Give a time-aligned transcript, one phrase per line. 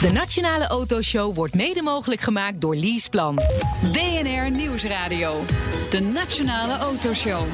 [0.00, 3.34] De Nationale Autoshow wordt mede mogelijk gemaakt door Leaseplan.
[3.92, 5.44] BNR Nieuwsradio.
[5.90, 7.46] De Nationale Autoshow.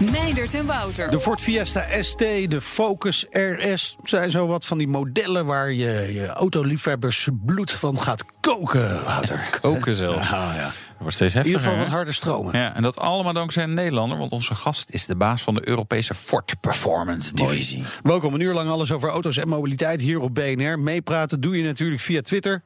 [0.00, 1.10] Meindert en Wouter.
[1.10, 6.10] De Ford Fiesta ST, de Focus RS zijn zo wat van die modellen waar je,
[6.12, 9.48] je autoliefhebbers bloed van gaat koken, Wouter.
[9.60, 10.30] Koken zelfs.
[10.30, 10.62] Ja, ja.
[10.64, 11.76] Dat wordt steeds In ieder heftiger.
[11.76, 12.58] geval wat harder stromen.
[12.58, 15.68] Ja, en dat allemaal dankzij een Nederlander, want onze gast is de baas van de
[15.68, 17.84] Europese Ford Performance Divisie.
[18.02, 20.78] Welkom, een uur lang alles over auto's en mobiliteit hier op BNR.
[20.78, 22.62] Meepraten doe je natuurlijk via Twitter.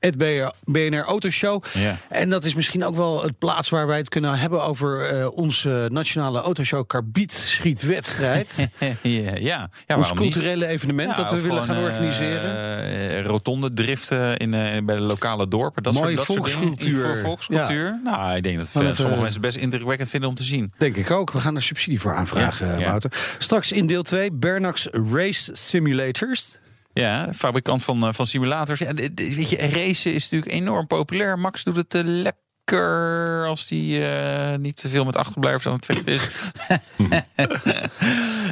[0.00, 0.16] Het
[0.64, 1.64] BNR Autoshow.
[1.72, 1.96] Ja.
[2.08, 5.28] En dat is misschien ook wel het plaats waar wij het kunnen hebben over eh,
[5.34, 8.68] onze nationale autoshow Karbiet schietwedstrijd.
[9.02, 9.70] ja, ja.
[9.86, 10.18] ja Ons niet?
[10.20, 12.42] culturele evenement dat we willen gaan eh, organiseren.
[13.10, 14.50] eh, rotonde driften in,
[14.86, 15.82] bij de lokale dorpen.
[15.82, 17.00] Dat Mooie soort, dat soort volkscultuur.
[17.00, 18.00] Voor volkscultuur.
[18.04, 20.72] Nou, ik denk dat het, sommige mensen best indrukwekkend vinden om te zien.
[20.78, 21.32] Denk ik ook.
[21.32, 22.78] We gaan er subsidie voor aanvragen.
[22.84, 23.10] Wouter.
[23.38, 26.58] Straks in deel 2 Bernax Race Simulators.
[26.92, 28.78] Ja, fabrikant van, eh, van simulators.
[28.78, 31.38] Ja, weet je, racen is natuurlijk enorm populair.
[31.38, 32.26] Max doet het eh,
[33.46, 34.12] als hij
[34.52, 36.28] eh, niet te veel met achterblijvers aan het vechten is.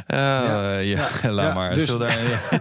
[0.07, 1.73] ja, ja, laat maar.
[1.73, 2.17] dus- daar-.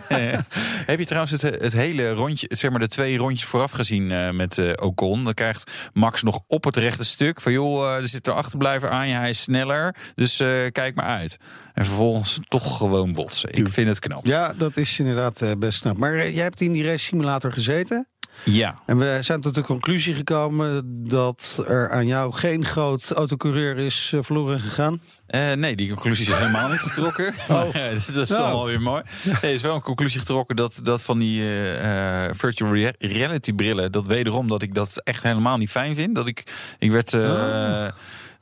[0.87, 4.31] Heb je trouwens het, het hele rondje, zeg maar de twee rondjes vooraf gezien eh,
[4.31, 5.25] met eh, Ocon?
[5.25, 8.89] Dan krijgt Max nog op het rechte stuk van joh, eh, er zit er achterblijver
[8.89, 9.95] aan je, hij is sneller.
[10.15, 11.39] Dus eh, kijk maar uit.
[11.75, 13.53] En vervolgens toch gewoon botsen.
[13.53, 14.27] Ik vind het knap.
[14.27, 15.97] Ja, dat is inderdaad eh, best snap.
[15.97, 18.09] Maar eh, jij hebt in die race simulator gezeten.
[18.45, 18.79] Ja.
[18.87, 24.11] En we zijn tot de conclusie gekomen dat er aan jou geen groot autocoureur is
[24.15, 25.01] eh, verloren gegaan.
[25.27, 27.35] Eh, nee, die conclusie is helemaal niet getrokken.
[27.73, 28.43] Dus dat is Nou.
[28.43, 29.03] allemaal weer mooi.
[29.25, 31.43] Nee, er is wel een conclusie getrokken dat, dat van die
[31.79, 33.93] eh, virtual rea- reality brillen...
[33.93, 36.15] dat wederom dat ik dat echt helemaal niet fijn vind.
[36.15, 36.43] Dat ik,
[36.79, 37.13] ik werd...
[37.13, 37.87] eh,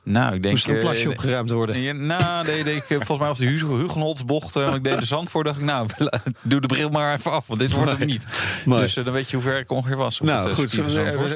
[0.07, 0.53] Nou, ik denk...
[0.53, 1.79] Moest er een eh, plasje opgeruimd worden.
[1.79, 4.55] Ja, nou, deed, ik eh, volgens mij was de Hugenholtsbocht.
[4.55, 5.43] en ik deed de zand voor.
[5.43, 5.87] dacht ik, nou,
[6.43, 7.47] doe de bril maar even af.
[7.47, 8.25] Want dit wordt het niet.
[8.65, 10.19] Dus eh, dan weet je hoe ver ik ongeveer was.
[10.19, 10.73] Nou het, eh, goed,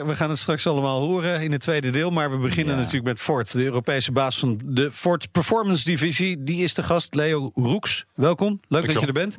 [0.06, 2.10] we, gaan het straks allemaal horen in het tweede deel.
[2.10, 2.80] Maar we beginnen Ja.
[2.80, 6.44] natuurlijk met Ford, de Europese baas van de Ford Performance Divisie.
[6.44, 8.06] Die is de gast, Leo Roeks.
[8.16, 9.36] Welkom, leuk dat je er bent.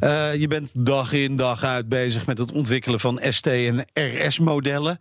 [0.00, 4.98] Eh, je bent dag in dag uit bezig met het ontwikkelen van ST en RS-modellen.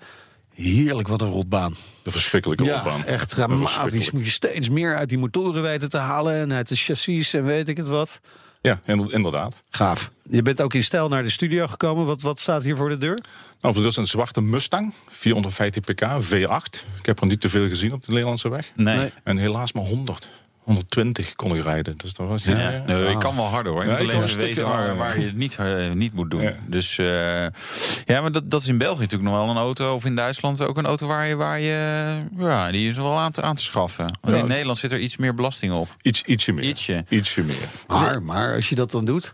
[0.53, 1.75] Heerlijk, wat een rotbaan.
[2.01, 3.05] De verschrikkelijke Ja, opbaan.
[3.05, 4.11] echt dramatisch.
[4.11, 7.45] Moet je steeds meer uit die motoren weten te halen en uit de chassis en
[7.45, 8.19] weet ik het wat.
[8.61, 9.55] Ja, inder- inderdaad.
[9.69, 10.09] Gaaf.
[10.29, 12.05] Je bent ook in stijl naar de studio gekomen.
[12.05, 13.19] Wat, wat staat hier voor de deur?
[13.61, 16.85] Nou, voor dus een zwarte Mustang, 450 pk, V8.
[16.99, 18.71] Ik heb er niet te veel gezien op de Nederlandse weg.
[18.75, 18.97] Nee.
[18.97, 19.09] Nee.
[19.23, 20.27] En helaas maar 100.
[20.63, 21.97] 120 kon ik rijden.
[21.97, 22.57] Dus dat was ja.
[22.57, 22.83] Ja, ja.
[22.85, 23.81] nee, ik kan wel harder hoor.
[23.83, 24.95] Je Ja, moet ik alleen even weten waar, harder.
[24.95, 26.41] waar je het niet, eh, niet moet doen.
[26.41, 26.55] Ja.
[26.67, 27.05] Dus eh,
[28.05, 29.93] ja, maar dat, dat is in België natuurlijk nog wel een auto.
[29.93, 33.31] Of in Duitsland ook een auto waar je, waar je ja, die is wel aan
[33.31, 34.17] te, aan te schaffen.
[34.21, 35.87] Want in Nederland zit er iets meer belasting op.
[36.01, 36.63] Iets, ietsje meer.
[36.63, 37.05] Ietsje.
[37.09, 37.67] Ietsje meer.
[37.87, 39.33] Maar, maar als je dat dan doet.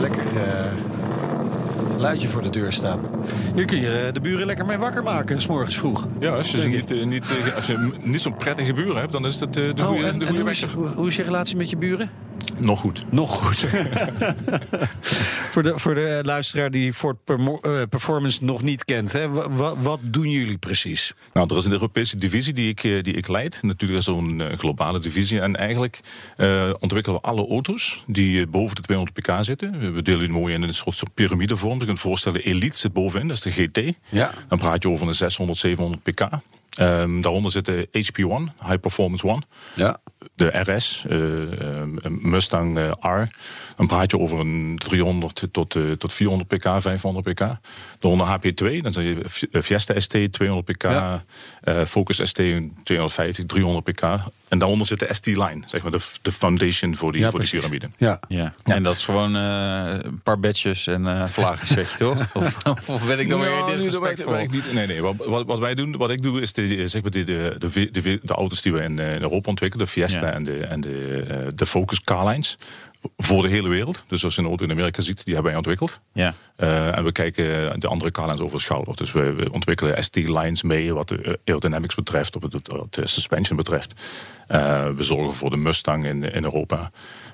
[0.00, 0.91] lekker eh,
[2.02, 3.00] geluidje voor de deur staan.
[3.54, 6.06] Hier kun je eh, de buren lekker mee wakker maken, s morgens vroeg.
[6.20, 9.12] Ja, als je, ze niet, eh, niet, eh, als je niet zo'n prettige buren hebt,
[9.12, 10.72] dan is dat eh, de Oh, goede, en, de en goede hoe, is, weg.
[10.72, 12.10] hoe, hoe is je relatie met je buren?
[12.58, 13.04] Nog goed.
[13.10, 13.58] Nog goed.
[15.52, 17.36] voor, de, voor de luisteraar die Ford eh,
[17.88, 21.12] Performance nog niet kent, hè, wa- wa- wat doen jullie precies?
[21.32, 23.58] Nou, er is een Europese divisie die ik, eh, die ik leid.
[23.62, 25.40] Natuurlijk is zo'n eh, globale divisie.
[25.40, 26.00] En eigenlijk
[26.80, 29.94] ontwikkelen we alle auto's die boven de 200 pk zitten.
[29.94, 31.78] We- delen die mooi in een soort piramidevorm.
[31.78, 33.94] Je kunt voorstellen, Elite zit bovenin, dat is de GT.
[34.08, 34.30] Ja.
[34.48, 36.28] Dan praat je over een 600, 700 pk.
[36.72, 39.42] Ehm, daaronder zit de HP1, High Performance One.
[39.74, 39.98] Ja.
[40.34, 43.28] De RS, eh, eh, Mustang eh, R.
[43.76, 47.48] Dan praat je over een 300 tot, eh, tot 400 pk, 500 pk.
[47.98, 51.24] Daaronder HP2, dan zijn je eh, Fiesta ST 200 pk, Ja.
[51.60, 52.40] eh, Focus ST
[52.84, 54.02] 250, 300 pk.
[54.48, 57.48] En daaronder zit de ST-line, zeg maar de, de foundation voor die, Ja, voor die
[57.50, 57.88] piramide.
[57.96, 58.20] Ja.
[58.28, 58.52] Ja.
[58.64, 62.18] En dat is gewoon eh, een paar badges en eh vlaggen, zeg je toch?
[62.68, 64.46] Of, of ben ik dan weer Nou, nee, dat werkt- disrespectvol?
[64.60, 64.72] niet.
[64.72, 65.02] Nee, nee.
[65.02, 67.90] Wat, wat, wat wij doen, wat ik doe, is de, zeg maar de, de, de,
[67.90, 70.32] de, de auto's die we in, eh, in Europa ontwikkelen, de Fiesta Ja.
[70.32, 72.58] en, de, en de, eh, de Focus Carlines.
[73.16, 74.04] Voor de hele wereld.
[74.06, 76.00] Dus als je een auto in Amerika ziet, die hebben wij ontwikkeld.
[76.12, 76.34] Ja.
[76.56, 78.96] Eh, en we kijken de andere Carlines over de schouder.
[78.96, 83.56] Dus we, we ontwikkelen ST-lines mee wat de aerodynamics betreft, of het, wat de suspension
[83.56, 84.00] betreft.
[84.46, 86.90] Eh, we zorgen voor de Mustang in, in Europa.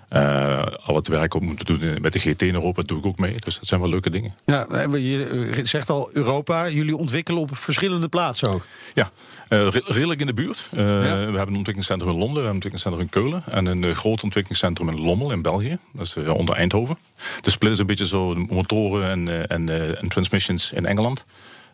[0.09, 3.19] Eh, al het werk we moeten doen met de GT in Europa doe ik ook
[3.19, 3.35] mee.
[3.39, 4.35] Dus dat zijn wel leuke dingen.
[4.47, 4.67] Ja,
[4.97, 8.67] je zegt al Europa, jullie ontwikkelen op verschillende plaatsen ook.
[8.95, 9.11] Ja,
[9.49, 10.67] eh, re- redelijk in de buurt.
[10.71, 13.85] Eh, We hebben een ontwikkelingscentrum in Londen, we hebben een ontwikkelingscentrum in Keulen en een
[13.85, 15.79] eh, groot ontwikkelingscentrum in Lommel in België.
[15.93, 16.99] Dat is eh, onder Eindhoven.
[17.41, 20.87] De split is een beetje zo de motoren en, eh, en, eh, en transmissions in
[20.87, 21.25] Engeland.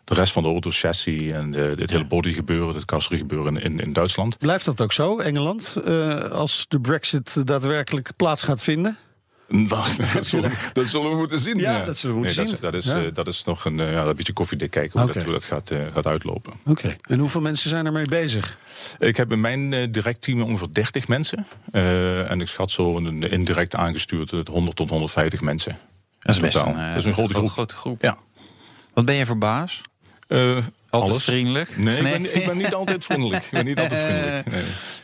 [0.05, 3.57] De rest van de auto, chassis en eh, het hele body gebeuren, het carrosserie gebeuren
[3.61, 4.37] in, in Duitsland.
[4.37, 8.97] Blijft dat ook zo, Engeland, eh, als de brexit daadwerkelijk plaats gaat vinden?
[9.47, 9.67] Nou,
[10.13, 11.57] dat, zullen, we- dat zullen we moeten zien.
[11.59, 12.61] Ja, dat zullen we moeten Nee, zien.
[12.61, 12.93] Dat is, Ja.
[12.93, 15.23] dat is, eh, dat is nog een, eh, ja, een beetje koffiedik kijken hoe, dat,
[15.23, 16.53] hoe dat gaat, eh, gaat uitlopen.
[16.65, 16.95] Oké.
[17.01, 18.57] En hoeveel mensen zijn ermee bezig?
[18.99, 21.47] Ik heb in mijn direct team ongeveer 30 mensen.
[21.71, 25.77] Eh, en ik schat zo een, indirect aangestuurd eh, 100 tot 150 mensen.
[26.19, 27.49] Dat is best een, dat is een grote groep.
[27.49, 28.01] grote groep.
[28.01, 28.17] Ja.
[28.93, 29.81] Wat ben je voor baas?
[30.29, 30.61] Eh,
[30.95, 31.23] Altijd alles.
[31.23, 31.77] vriendelijk?
[31.77, 33.43] Nee, Ik, ben, ik ben niet altijd vriendelijk.
[33.43, 34.45] Ik ben niet altijd vriendelijk.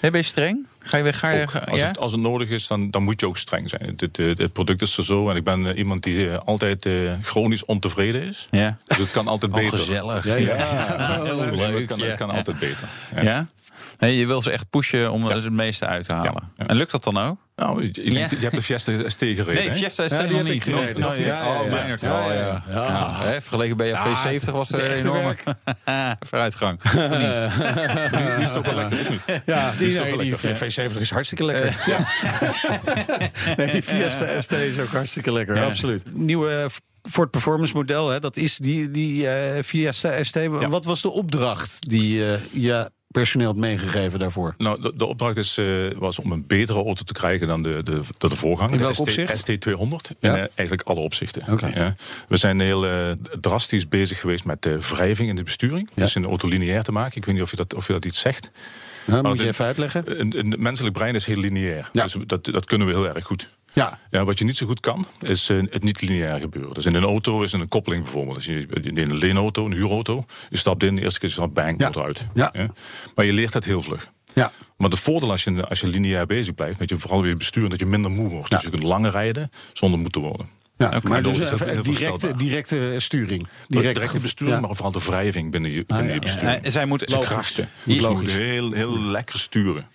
[0.01, 0.11] Nee.
[0.11, 0.65] Ben je streng?
[0.83, 1.87] Ga je, ga je, Ook, als, ja?
[1.87, 3.93] het, als het nodig is, dan, dan moet je ook streng zijn.
[3.97, 5.29] Het, het, product is er zo.
[5.29, 8.47] En ik ben eh, iemand die eh, altijd eh, chronisch ontevreden is.
[8.51, 8.77] ja.
[8.85, 9.77] Dus het kan altijd Oh, beter.
[9.77, 10.25] gezellig.
[10.25, 11.23] Ja, Ja, ja.
[11.23, 11.77] heel Nee, maar leuk.
[11.77, 12.05] het kan, ja.
[12.05, 12.87] het kan altijd beter.
[13.15, 13.21] Ja.
[13.21, 13.47] Ja?
[13.99, 16.33] Nee, je wil ze echt pushen om er het meeste uit te halen.
[16.33, 16.65] Ja, ja.
[16.67, 17.37] En lukt dat dan ook?
[17.55, 18.27] Nou, ik denk, Ja.
[18.29, 19.53] je hebt de Fiesta ST gereden.
[19.53, 19.71] Nee?
[19.71, 20.63] Fiesta er die nog niet.
[20.63, 21.03] gereden.
[21.09, 21.61] Oh, Ja, ja, ja.
[21.61, 22.39] oh, Meijnerd wel, Ja, ja.
[22.41, 22.85] ja, ja.
[22.87, 25.35] Ja, hè, vergeleken bij jouw V70 was er enorme
[26.19, 26.81] vooruitgang.
[28.35, 29.41] Die is toch wel lekker, of niet?
[29.45, 31.83] Ja, die, is toch wel die lekker, V70 is hartstikke lekker.
[31.85, 32.07] Ja.
[33.57, 35.65] nee, die Fiesta ST is ook hartstikke lekker, Ja.
[35.65, 36.03] absoluut.
[36.13, 36.65] Nieuwe eh,
[37.11, 40.37] Ford Performance model, hè, dat is die, die eh, Fiesta ST.
[40.47, 44.55] Wat was de opdracht die eh, je personeel meegegeven daarvoor?
[44.57, 45.65] Nou, de, de opdracht is, eh,
[45.97, 48.73] was om een betere auto te krijgen dan de, de, de, de voorganger.
[48.73, 49.51] In welk de opzicht?
[49.51, 50.17] ST200.
[50.19, 51.43] In eh, eigenlijk alle opzichten.
[51.73, 51.95] Ja.
[52.27, 53.11] We zijn heel eh,
[53.41, 55.89] drastisch bezig geweest met de wrijving in de besturing.
[55.93, 56.03] Ja.
[56.03, 57.17] Dus een auto lineair te maken.
[57.17, 58.51] Ik weet niet of je dat, of je dat iets zegt.
[59.05, 60.19] Nou, moet de- je even uitleggen?
[60.19, 61.89] Een, een menselijk brein is heel lineair.
[61.91, 62.03] Ja.
[62.03, 63.49] Dus dat, dat kunnen we heel erg goed.
[63.73, 66.73] Ja, Ja, wat je niet zo goed kan, is eh, het niet lineair gebeuren.
[66.73, 68.35] Dus in een auto is een koppeling bijvoorbeeld.
[68.35, 71.53] Als je in een leenauto, een huurauto, je stapt in, de eerste keer je stapt,
[71.53, 71.91] bang, Ja.
[71.91, 72.27] wordt eruit.
[72.33, 72.71] Ja.
[73.15, 74.11] Maar je leert dat heel vlug.
[74.33, 74.51] ja.
[74.77, 77.69] Maar het voordeel als je, als je lineair bezig blijft, dat je vooral weer besturen,
[77.69, 78.49] dat je minder moe wordt.
[78.49, 78.55] Ja.
[78.55, 80.49] Dus je kunt langer rijden zonder moe te worden.
[80.77, 80.99] ja.
[81.03, 81.49] maar dat dus
[81.83, 83.47] directe, directe sturing.
[83.67, 84.61] Direct, directe besturing, ja.
[84.65, 86.13] maar vooral de wrijving binnen je, binnen ja.
[86.13, 86.61] je besturing.
[86.63, 87.69] Eh, zij moeten, De krachten.
[87.83, 89.87] Hier- Je moet heel, heel lekker sturen.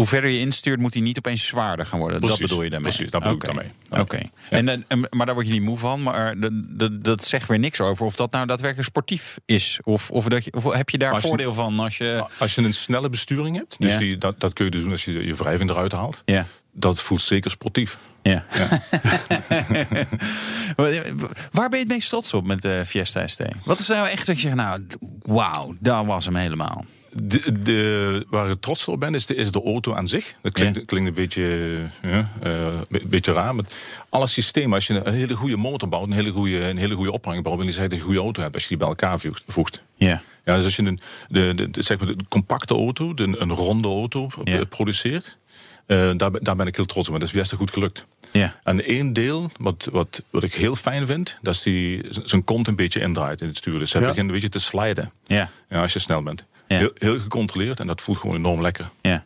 [0.00, 2.18] Hoe verder je instuurt, moet hij niet opeens zwaarder gaan worden.
[2.20, 2.88] Precies, dat bedoel je daarmee?
[2.92, 3.70] precies, dat bedoel ik daarmee.
[3.90, 4.20] Oké.
[4.50, 6.02] Dan- en- maar daar word je niet moe van.
[6.02, 9.78] Maar dat, dat, dat zegt weer niks over of dat nou daadwerkelijk sportief is.
[9.82, 12.24] Of, of, dat je, of heb je daar Als je- voordeel van als je...
[12.38, 13.98] Als je een snelle besturing hebt, dus Ja.
[13.98, 16.22] die, dat, dat kun je dus doen als je je wrijving eruit haalt.
[16.24, 16.46] Ja.
[16.72, 17.98] Dat voelt zeker sportief.
[18.22, 18.44] Ja.
[21.52, 23.42] Waar ben je het meest trots op met de Fiesta ST?
[23.64, 24.86] Wat is nou echt dat je zegt, nou,
[25.22, 26.84] wauw, dat was hem helemaal.
[27.12, 30.34] De, de, waar ik trots op ben, is de, is de auto aan zich.
[30.42, 30.84] Dat klinkt, Ja.
[30.84, 33.54] klinkt een beetje, ja, eh, beetje raar.
[33.54, 33.64] Maar
[34.08, 37.12] alle systemen, als je een hele goede motor bouwt, een hele goede, een hele goede
[37.12, 38.88] ophanging bouwt, en je zegt dat je een goede auto hebt, als je die bij
[38.88, 39.82] elkaar voegt.
[39.94, 40.22] Ja.
[40.44, 43.88] Ja, dus als je een de, de, zeg maar de compacte auto, de, een ronde
[43.88, 44.64] auto Ja.
[44.64, 45.38] produceert,
[45.86, 47.14] eh, daar, ben- daar ben ik heel trots op.
[47.14, 48.06] Dat is best goed gelukt.
[48.32, 48.58] Ja.
[48.62, 52.68] En één deel, wat, wat, wat ik heel fijn vind, dat is die zijn kont
[52.68, 53.80] een beetje indraait in het sturen.
[53.80, 54.08] Dus hij Ja.
[54.08, 55.50] begint een beetje te sliden Ja.
[55.68, 56.44] ja, als je snel bent.
[56.70, 56.76] Ja.
[56.78, 58.88] Heel, heel gecontroleerd en dat voelt gewoon enorm lekker.
[59.00, 59.24] Ja.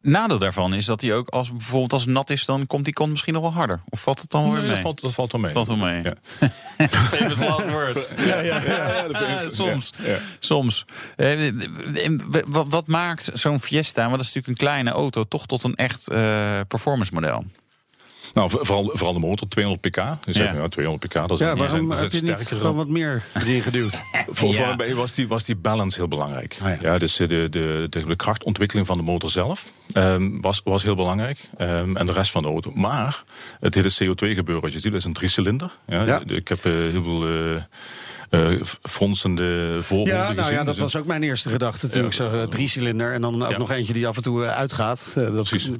[0.00, 2.92] Nadeel daarvan is dat hij ook, als bijvoorbeeld als het nat is, dan komt die
[2.94, 3.80] kont misschien nog wel harder.
[3.88, 4.70] Of valt het dan weer Nee, mee?
[4.70, 5.52] dat, valt, dat valt wel mee.
[5.52, 6.02] Valt wel mee.
[6.02, 6.14] Ja.
[6.88, 8.08] Famous last words.
[8.16, 9.06] Ja, ja, ja.
[9.10, 9.92] Ja, soms.
[10.02, 10.18] Ja.
[10.38, 10.84] Soms.
[11.16, 11.52] Eh,
[12.46, 15.74] Wat, wat maakt zo'n Fiesta, maar dat is natuurlijk een kleine auto, toch tot een
[15.74, 17.44] echt eh, performance model?
[18.34, 20.24] Nou, voor- vooral, vooral de motor, 200 pk.
[20.24, 20.44] Dus Ja.
[20.44, 20.54] ja.
[20.54, 22.88] ja, 200 pk, dat is Ja, een- waarom dat is heb je niet gewoon wat
[22.88, 24.02] meer erin geduwd?
[24.28, 24.76] Voor, Ja.
[24.78, 26.58] voor was die, was die balance heel belangrijk.
[26.62, 26.76] Ah, ja.
[26.92, 26.98] ja.
[26.98, 30.94] dus eh, de, de, de, de krachtontwikkeling van de motor zelf ehm, was, was heel
[30.94, 31.38] belangrijk.
[31.56, 32.70] Ehm, en de rest van de auto.
[32.74, 33.22] Maar
[33.60, 35.70] het hele CO2-gebeuren, wat je ziet, dat is een driecilinder.
[35.86, 36.18] Ja, Ja.
[36.18, 37.62] de- Ik heb eh, heel veel eh
[38.30, 40.52] eh, fronsende voorbeelden Ja, nou gezien.
[40.52, 41.88] ja, dat Dus was ook mijn eerste gedachte.
[41.88, 42.06] Toen Ja.
[42.06, 43.58] ik zag eh, drie cilinder en dan ook Ja.
[43.58, 45.10] nog eentje die af en toe uitgaat.
[45.14, 45.70] Dat Precies.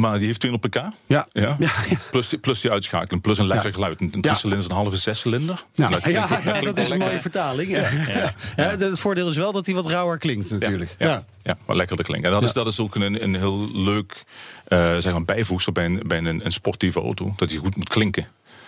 [0.00, 0.82] Maar die heeft 200 pk.
[1.06, 1.26] Ja.
[1.32, 1.56] Ja.
[1.58, 1.96] Ja, ja.
[2.10, 3.74] Plus, die, plus die uitschakeling, plus een lekker Ja.
[3.74, 4.00] geluid.
[4.00, 4.20] Een, een Ja.
[4.20, 5.64] driecilinder is een halve zescilinder.
[5.74, 7.70] Nou, Dat ja, klinkt- ja, dat is een mooie vertaling.
[7.70, 7.88] Ja.
[8.56, 10.94] Ja, het voordeel is wel dat hij wat rauwer klinkt natuurlijk.
[10.98, 11.12] Ja, Ja.
[11.12, 11.24] ja.
[11.42, 12.26] ja, maar lekkerder klinken.
[12.26, 12.48] En dat, Ja.
[12.48, 14.22] is, dat is ook een, een heel leuk
[14.64, 17.32] eh, zeg maar bijvoegsel bij, een, bij een, een sportieve auto.
[17.36, 18.26] Dat hij goed moet klinken.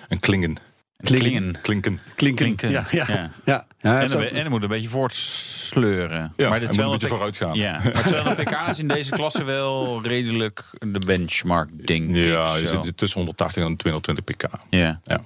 [0.08, 0.56] En klingen.
[0.96, 1.60] Klingen.
[1.62, 2.00] Klinken.
[2.16, 2.44] Klinken.
[2.44, 2.70] Klinken.
[2.70, 3.04] Ja, ja.
[3.08, 3.30] Ja.
[3.44, 3.66] ja.
[3.82, 6.32] Ja, En dan, ook- en dan moet een beetje voortsleuren.
[6.36, 7.54] Ja, maar de moet een 200 beetje vooruit gaan.
[7.54, 12.16] Ja, maar 200 pk is in deze klasse wel redelijk de benchmark ding.
[12.16, 14.44] Ja, je zit tussen 180 en 220 pk.
[14.70, 15.00] Ja.
[15.04, 15.20] Ja.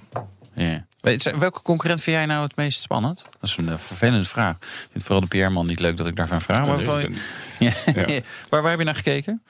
[0.55, 0.85] ja.
[1.39, 3.23] Welke concurrent vind jij nou het meest spannend?
[3.39, 4.55] Dat is een eh, vervelende vraag.
[4.61, 6.65] Ik vind vooral de PR-man niet leuk dat ik daarvan vraag.
[6.67, 7.17] Maar Nee, waarvan- ik
[7.95, 8.03] ja.
[8.07, 8.19] Ja.
[8.49, 9.41] waar, waar heb je naar gekeken?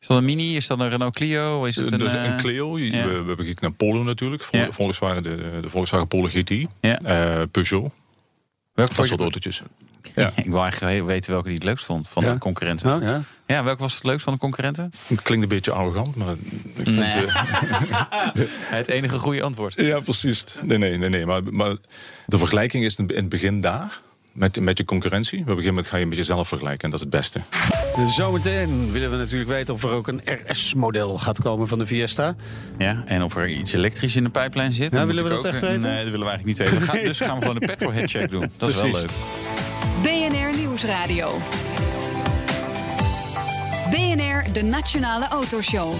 [0.00, 0.56] Is dat een Mini?
[0.56, 1.64] Is dat een Renault Clio?
[1.64, 3.02] Is het een, dus eh, een Clio, je- ja.
[3.04, 4.42] we, we hebben gekeken naar Polo natuurlijk.
[4.42, 4.72] Vol- Ja.
[4.72, 6.66] Volkswagen, de, de Volkswagen Polo GTI.
[6.80, 6.98] Ja.
[6.98, 7.92] Eh, Peugeot,
[8.80, 9.62] Welke dat je- soort autootjes.
[10.14, 10.32] Ja.
[10.44, 12.32] Ik wil eigenlijk weten welke die het leukst vond van Ja.
[12.32, 12.86] de concurrenten.
[12.86, 13.22] Nou, ja.
[13.46, 14.90] Ja, welke was het leukst van de concurrenten?
[15.06, 16.34] Het klinkt een beetje arrogant, maar
[16.76, 17.34] ik eh,
[18.76, 19.74] Het enige goede antwoord.
[19.76, 20.44] Ja, precies.
[20.62, 21.08] Nee, nee, nee.
[21.08, 21.26] nee.
[21.26, 21.74] Maar, maar
[22.26, 24.00] de vergelijking is in het begin daar.
[24.40, 25.38] Met, met je concurrentie.
[25.38, 27.40] Maar op een gegeven moment ga je met jezelf vergelijken en dat is het beste.
[28.08, 32.34] Zometeen willen we natuurlijk weten of er ook een RS-model gaat komen van de Fiesta.
[32.78, 34.90] Ja, en of er iets elektrisch in de pijplijn zit.
[34.92, 35.80] Ja, dan willen we dat ook- echt weten?
[35.80, 36.78] Nee, dat willen we eigenlijk niet weten.
[36.78, 38.50] We gaan- dus gaan we gewoon de petrolhead check doen.
[38.56, 39.10] Dat is wel leuk.
[40.02, 41.38] BNR Nieuwsradio.
[43.90, 45.92] BNR, de Nationale Autoshow.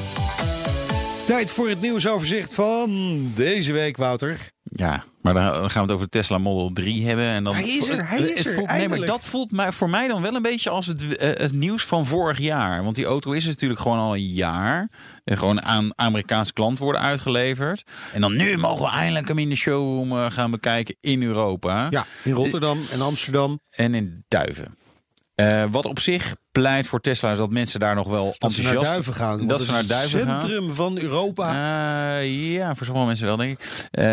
[1.27, 2.91] Tijd voor het nieuwsoverzicht van
[3.35, 4.39] deze week, Wouter.
[4.63, 7.25] Ja, maar dan gaan we het over de Tesla Model 3 hebben.
[7.25, 9.73] En dan Hij is er, hij het is er, voelt, nee, maar dat voelt mij,
[9.73, 12.83] voor mij dan wel een beetje als het, eh, het nieuws van vorig jaar.
[12.83, 14.91] Want die auto is natuurlijk gewoon al een jaar.
[15.25, 17.85] En gewoon aan Amerikaanse klanten worden uitgeleverd.
[18.13, 21.87] En dan nu mogen we eindelijk hem in de showroom eh, gaan bekijken in Europa.
[21.91, 23.61] Ja, in Rotterdam en Amsterdam.
[23.71, 24.79] En in Duiven.
[25.35, 28.59] Eh, wat op zich pleit voor Tesla is dat mensen daar nog wel Dat ze
[28.59, 28.75] enthousiast...
[28.75, 29.47] naar Duiven gaan.
[29.47, 30.41] Dat ze naar is Duiven het gaan.
[30.41, 31.49] centrum van Europa.
[32.21, 33.89] Eh, ja, voor sommige mensen wel, denk ik.
[33.91, 34.05] Eh,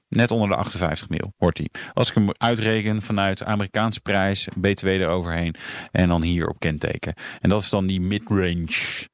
[0.09, 1.71] Net onder de 58 mil wordt die.
[1.93, 5.55] Als ik hem uitreken vanuit Amerikaanse prijs, BTW eroverheen
[5.91, 7.13] en dan hier op kenteken.
[7.41, 9.07] En dat is dan die mid-range.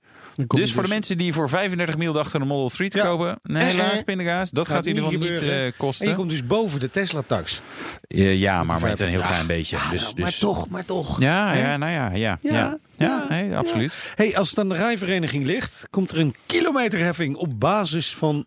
[0.48, 3.04] Dus voor de mensen die voor 35 mil dachten een Model 3 te Ja.
[3.04, 4.50] kopen, nee, helaas, pindakaas.
[4.51, 6.08] Dat Gaat gaat in ieder geval niet eh, En kosten.
[6.10, 7.62] je komt dus boven de Tesla-tax.
[8.08, 9.75] Eh, ja, maar met een heel klein beetje.
[9.77, 11.20] Ja, Dus, nou, dus, Maar toch, maar toch.
[11.20, 11.60] Ja, Hè?
[11.60, 12.38] ja, nou ja, ja.
[12.42, 14.13] Ja, Ja, ja, ja, nee, absoluut.
[14.15, 18.46] Hey, als het aan de rijvereniging ligt, komt er een kilometerheffing op basis van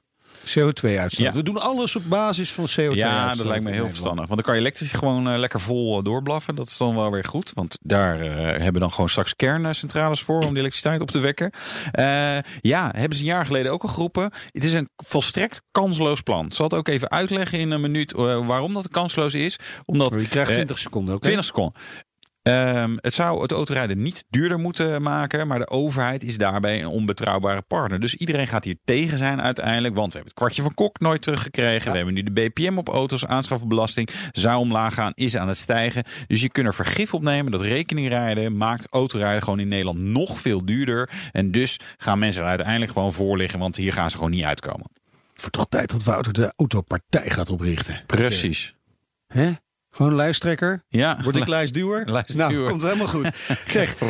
[0.48, 1.26] CO2-uitstoot.
[1.26, 1.32] Ja.
[1.32, 2.96] We doen alles op basis van CO2-uitstoot.
[2.96, 4.26] Ja, dat lijkt me heel verstandig.
[4.26, 6.54] Want dan kan je elektrisch gewoon eh, lekker vol eh, doorblaffen.
[6.54, 7.52] Dat is dan wel weer goed.
[7.54, 11.18] Want daar eh, hebben we dan gewoon straks kerncentrales voor om die elektriciteit op te
[11.18, 11.50] wekken.
[12.60, 14.32] Ja, hebben ze een jaar geleden ook al geroepen.
[14.50, 16.46] Het is een volstrekt kansloos plan.
[16.46, 19.58] Ik zal het ook even uitleggen in een minuut waarom dat kansloos is.
[19.84, 21.20] Omdat Je krijgt eh, 20 seconden ook.
[21.20, 21.26] hè?
[21.26, 21.80] 20 seconden.
[22.48, 26.86] Ehm, het zou het autorijden niet duurder moeten maken, maar de overheid is daarbij een
[26.86, 28.00] onbetrouwbare partner.
[28.00, 31.22] Dus iedereen gaat hier tegen zijn uiteindelijk, want we hebben het kwartje van Kok nooit
[31.22, 31.90] teruggekregen.
[31.90, 36.04] We hebben nu de BPM op auto's, aanschafbelasting zou omlaag gaan, is aan het stijgen.
[36.26, 40.38] Dus je kunt er vergif op nemen dat rekeningrijden maakt autorijden gewoon in Nederland nog
[40.38, 41.10] veel duurder.
[41.32, 44.44] En dus gaan mensen er uiteindelijk gewoon voor liggen, want hier gaan ze gewoon niet
[44.44, 44.90] uitkomen.
[45.32, 48.02] Het wordt toch tijd dat Wouter de autopartij gaat oprichten.
[48.06, 48.74] Precies.
[49.26, 49.52] Hè?
[49.90, 50.84] Gewoon lijsttrekker.
[50.88, 52.10] Ja, Word ik lijstduwer?
[52.10, 52.50] Lijstduwer.
[52.52, 53.28] Nou, komt helemaal goed.
[53.66, 53.96] zeg.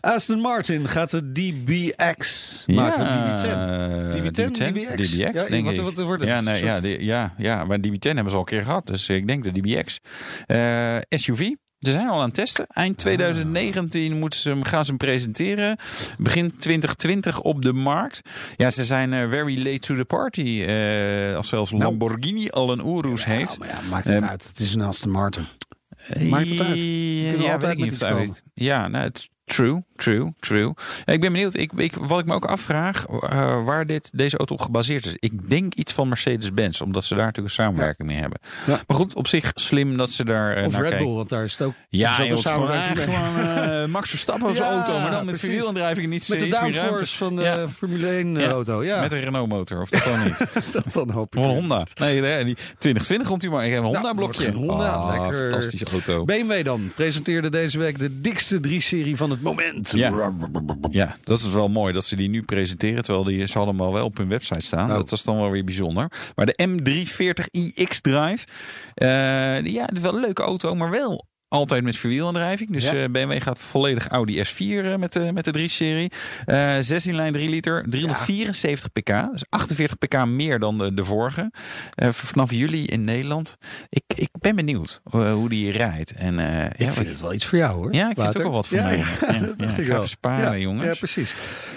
[0.00, 3.06] Aston Martin gaat de DBX maken.
[3.06, 4.16] DB10.
[4.16, 5.10] DB10, DBX?
[5.10, 5.80] DBX, Ja, denk wat- ik.
[5.80, 6.30] wat wordt het?
[6.30, 8.86] Ja, nee, ja, die- ja, ja, maar DB10 hebben ze al een keer gehad.
[8.86, 9.98] Dus ik denk de DBX.
[10.46, 11.50] Eh, SUV.
[11.78, 12.66] Ze zijn al aan het testen.
[12.66, 15.78] Eind 2019 moeten ze, hem- gaan ze hem presenteren.
[16.18, 18.20] Begin 2020 op de markt.
[18.56, 20.64] Ja, ze zijn eh, very late to the party.
[20.66, 23.38] eh, als zelfs Lamborghini al een Urus Nou.
[23.38, 23.58] Ja, heeft.
[23.58, 24.48] maar ja, maakt het Ehm, uit.
[24.48, 25.46] Het is een Aston Martin.
[26.30, 26.78] Maakt het uit?
[26.78, 28.42] Ja, kunnen ja, altijd weet ik niet.
[28.54, 30.74] Ja, nou, het true, true, true.
[31.04, 31.54] Ja, ik ben benieuwd.
[31.54, 35.16] Ik, ik, wat ik me ook afvraag, eh, waar dit, deze auto op gebaseerd is.
[35.18, 38.38] Ik denk iets van Mercedes-Benz, omdat ze daar natuurlijk een samenwerking mee hebben.
[38.66, 38.80] Ja.
[38.86, 41.06] Maar goed, op zich slim dat ze daar eh, Of naar Red kijken.
[41.06, 41.74] Bull, want daar is het ook.
[41.88, 45.24] Ja, is ook joh, een samenwerking gewoon eh, Max Verstappen als Ja, auto, maar dan
[45.24, 47.66] met vierwielaandrijving niet Met de downforce van de.
[47.76, 48.48] Formule 1 Ja.
[48.48, 48.84] auto.
[48.84, 50.38] Ja, Met een Renault motor, of dat gewoon niet.
[50.72, 51.42] dat dan hoop ik.
[51.42, 51.48] Een.
[51.48, 51.86] Honda.
[52.00, 53.64] Nee, nee, die 2020 komt hij maar.
[53.66, 54.52] Ik heb een Honda het wordt blokje.
[54.52, 55.50] geen Honda, lekker.
[55.50, 56.24] Fantastische auto.
[56.24, 59.90] BMW dan presenteerde deze week de dikste 3-serie van het moment.
[59.94, 60.32] Ja.
[60.90, 63.02] Ja, dat is wel mooi dat ze die nu presenteren.
[63.02, 64.86] Terwijl die, ze hadden hem al wel op hun website staan.
[64.88, 65.00] Nou.
[65.00, 66.10] Dat is dan wel weer bijzonder.
[66.34, 68.46] Maar de M340iX Drive.
[68.94, 72.70] eh, ja, is wel een leuke auto, maar wel altijd met vierwielaandrijving.
[72.70, 72.92] Dus Ja.
[73.02, 76.10] eh, BMW gaat volledig Audi S4 eh, met, de met de 3-serie.
[76.44, 79.30] Eh 16 lijn 3 liter, 374 pk.
[79.32, 81.50] Dus 48 pk meer dan de, de vorige.
[81.94, 83.56] Eh, vanaf juli in Nederland.
[83.88, 86.12] Ik, ik ben benieuwd hoe die rijdt.
[86.12, 87.92] En, eh, Ik ja, vind het wel iets voor jou hoor.
[87.94, 88.96] Ja, ik vind het ook wel wat voor mij.
[88.96, 89.04] Ja,
[89.46, 90.06] dat dacht ik ga wel.
[90.06, 90.86] sparen, jongens.
[90.88, 91.34] Ja, precies.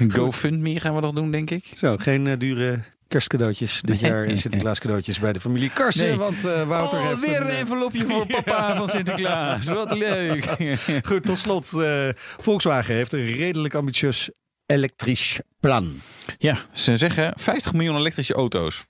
[0.09, 1.65] GoFundMe gaan we nog doen, denk ik.
[1.73, 2.79] Zo, geen dure
[3.11, 6.07] kerstcadeautjes dit jaar en Sinterklaas cadeautjes bij de familie Karsen.
[6.07, 6.15] Nee.
[6.17, 9.65] Want eh, Wouter oh, heeft weer een eh, envelopje voor papa van Sinterklaas.
[9.65, 10.45] Wat leuk.
[11.07, 11.73] Goed, tot slot.
[11.73, 14.29] eh, Volkswagen heeft een redelijk ambitieus
[14.65, 16.01] elektrisch plan.
[16.37, 18.83] ja, ze zeggen 50 miljoen elektrische auto's.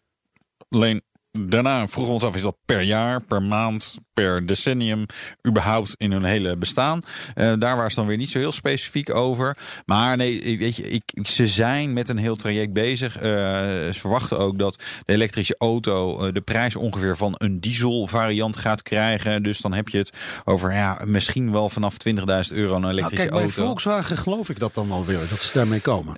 [0.69, 1.01] Alleen
[1.31, 5.05] daarna vroegen we ons af, is dat per jaar, per maand, per decennium,
[5.47, 7.01] überhaupt in hun hele bestaan?
[7.33, 9.57] Eh, daar waren ze dan weer niet zo heel specifiek over.
[9.85, 13.15] Maar nee, weet je, ik, ze zijn met een heel traject bezig.
[13.15, 18.07] Uh, ze verwachten ook dat de elektrische auto uh, de prijs ongeveer van een diesel
[18.07, 19.43] variant gaat krijgen.
[19.43, 23.29] Dus dan heb je het over ja, misschien wel vanaf 20.000 euro een elektrische nou,
[23.29, 23.55] kijk, auto.
[23.55, 26.15] Bij Volkswagen geloof ik dat dan alweer, dat ze daarmee komen.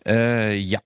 [0.68, 0.82] ja.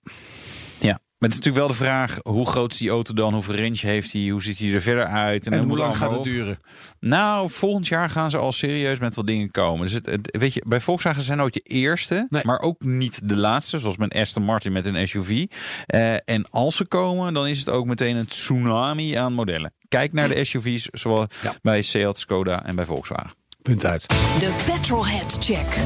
[1.18, 3.34] Maar het is natuurlijk wel de vraag, hoe groot is die auto dan?
[3.34, 4.28] Hoeveel range heeft hij?
[4.28, 5.46] Hoe ziet hij er verder uit?
[5.46, 6.58] En, hoe lang gaat het duren?
[7.00, 9.80] Nou, volgend jaar gaan ze al serieus met wat dingen komen.
[9.80, 12.42] Dus het, weet je, bij Volkswagen zijn nooit de eerste, nee.
[12.44, 13.78] maar ook niet de laatste.
[13.78, 15.28] Zoals met Aston Martin met een SUV.
[15.30, 19.72] Uh, en als ze komen, dan is het ook meteen een tsunami aan modellen.
[19.88, 21.54] Kijk naar de SUV's, zoals ja.
[21.62, 23.32] bij Seat, Skoda en bij Volkswagen.
[23.68, 24.06] Punt uit.
[24.38, 25.78] De Petrolhead Check.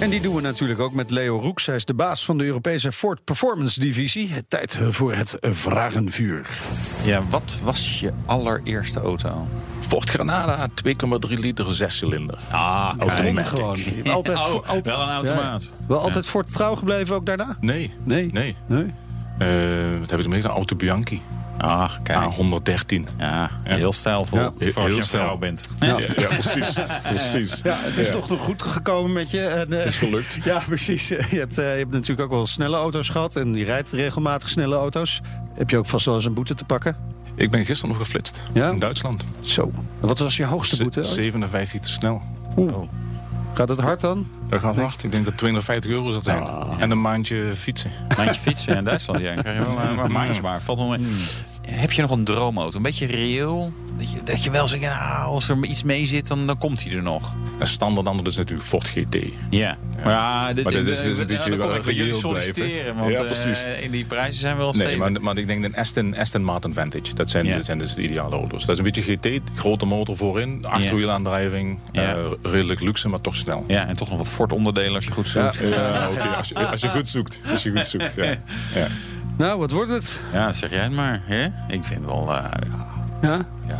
[0.00, 1.66] En die doen we natuurlijk ook met Leo Roeks.
[1.66, 4.46] Hij is de baas van de Europese Ford Performance Divisie.
[4.48, 6.46] Tijd voor het vragenvuur.
[7.04, 9.48] Ja, wat was je allereerste auto?
[9.80, 10.68] Ford Granada,
[11.28, 12.38] 2,3 liter, 6 cilinder.
[12.50, 13.46] Ah, automatic.
[13.46, 13.78] gewoon.
[14.14, 15.62] Altijd, oh, altijd, wel een automaat.
[15.62, 16.30] Ja, wel altijd ja.
[16.30, 17.56] Ford trouw gebleven ook daarna?
[17.60, 17.94] Nee.
[18.04, 18.30] Nee?
[18.32, 18.56] Nee.
[18.66, 18.84] nee.
[19.38, 20.44] Uh, wat heb ik ermee?
[20.44, 21.22] Een Auto Bianchi.
[21.58, 22.18] Ah, kijk.
[22.18, 23.08] Ah, 113.
[23.18, 24.38] Ja, heel stijlvol.
[24.38, 24.52] Ja.
[24.58, 25.22] Heel, als je een stijl.
[25.22, 25.68] vrouw bent.
[25.80, 26.72] Ja, ja, ja precies.
[27.12, 27.60] precies.
[27.62, 29.40] Ja, het is toch nog goed gekomen met je.
[29.40, 30.38] En, uh, het is gelukt.
[30.44, 31.08] Ja, precies.
[31.08, 33.36] Je hebt, uh, je hebt natuurlijk ook wel snelle auto's gehad.
[33.36, 35.20] En je rijdt regelmatig snelle auto's.
[35.54, 36.96] Heb je ook vast wel eens een boete te pakken?
[37.34, 38.42] Ik ben gisteren nog geflitst.
[38.52, 38.70] Ja?
[38.70, 39.24] In Duitsland.
[39.40, 39.70] Zo.
[40.00, 41.02] Wat was je hoogste boete?
[41.02, 42.22] 57 te snel.
[42.56, 42.88] Oeh.
[43.54, 44.26] Gaat het hard dan?
[44.46, 45.02] Dat gaat hard.
[45.02, 46.42] Ik denk dat 250 euro zou zijn.
[46.42, 46.70] Ah.
[46.78, 47.90] En een maandje fietsen.
[48.08, 49.34] Een maandje fietsen in Duitsland, ja.
[49.34, 50.60] Dan krijg je wel een, een maandje maar.
[50.60, 51.06] Valt wel mee.
[51.76, 52.76] Heb je nog een droomauto?
[52.76, 53.72] Een beetje reëel?
[53.98, 56.84] Dat je, dat je wel zegt, nou, als er iets mee zit, dan, dan komt
[56.84, 57.34] hij er nog.
[57.58, 59.14] En standaard dan is natuurlijk Ford GT.
[59.14, 59.28] Ja.
[59.50, 59.76] ja.
[60.04, 62.94] Maar, ja, dit, maar dit is, dit is een beetje wel reëel blijven.
[62.96, 63.64] Want ja, precies.
[63.64, 66.74] Uh, in die prijzen zijn wel Nee, maar, maar ik denk een Aston, Aston Martin
[66.74, 67.14] Vantage.
[67.14, 67.54] Dat zijn, Ja.
[67.54, 68.60] dat zijn dus de ideale auto's.
[68.66, 71.78] Dat is een beetje GT, grote motor voorin, achterwielaandrijving.
[71.92, 72.14] Ja.
[72.14, 73.64] eh, redelijk luxe, maar toch snel.
[73.66, 75.58] Ja, en toch nog wat Ford onderdelen als je goed zoekt.
[75.62, 76.28] Ja, oké.
[76.28, 77.40] Als, je, als je goed zoekt.
[77.50, 78.36] Als je goed zoekt, ja.
[79.36, 80.20] Nou, wat wordt het?
[80.32, 81.20] Ja, zeg jij het maar.
[81.24, 81.46] Hè?
[81.68, 82.28] Ik vind wel...
[82.30, 82.44] uh,
[83.22, 83.46] Ja?
[83.68, 83.78] ja.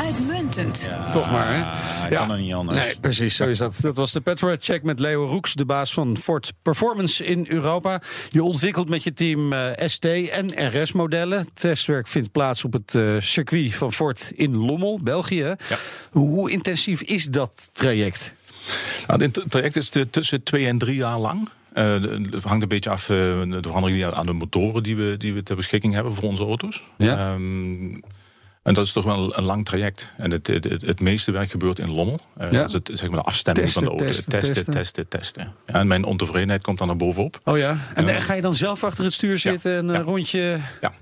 [0.00, 0.84] Uitmuntend.
[0.88, 1.10] ja.
[1.10, 1.58] Toch maar, hè?
[1.58, 2.18] Ja, Ja.
[2.18, 2.84] kan er niet anders.
[2.84, 3.78] Nee, precies, zo is dat.
[3.80, 8.00] Dat was de Petrolhead Check met Leo Roeks, de baas van Ford Performance in Europa.
[8.28, 11.48] Je ontwikkelt met je team eh, ST en RS-modellen.
[11.54, 15.54] Testwerk vindt plaats op het eh, circuit van Ford in Lommel, België.
[15.68, 15.76] Ja.
[16.10, 18.32] Hoe intensief is dat traject?
[19.06, 21.48] Nou, dit traject is tussen twee en drie jaar lang.
[21.74, 21.92] Eh,
[22.30, 25.34] het hangt een beetje af eh, de veranderingen die aan de motoren die we, die
[25.34, 26.82] we ter beschikking hebben voor onze auto's.
[26.98, 27.32] Ja.
[27.32, 27.94] Ehm,
[28.62, 30.12] en dat is toch wel een lang traject.
[30.16, 32.18] En het, het, het, meeste werk gebeurt in Lommel.
[32.36, 32.58] Eh, Ja.
[32.58, 34.14] Dat is het, zeg maar de afstemming Testen, van de auto.
[34.14, 34.72] testen, testen, testen.
[34.74, 35.54] testen, testen.
[35.66, 37.38] Ja, en mijn ontevredenheid komt dan naar bovenop.
[37.44, 37.76] Oh ja?
[37.94, 40.58] En dan ga je dan zelf achter het stuur zitten en een rondje...
[40.80, 40.92] Ja.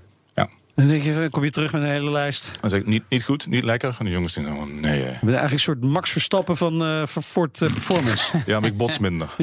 [0.75, 0.83] Ja.
[0.83, 2.51] En dan denk je, kom je terug met een hele lijst.
[2.61, 3.97] Dan zeg ik niet, niet goed, niet lekker.
[3.99, 4.93] En de jongens denken gewoon, nee.
[4.93, 4.99] eh.
[4.99, 8.25] Je bent eigenlijk een soort Max Verstappen van, eh, Ford eh, Performance.
[8.47, 9.29] Ja, maar ik bots minder.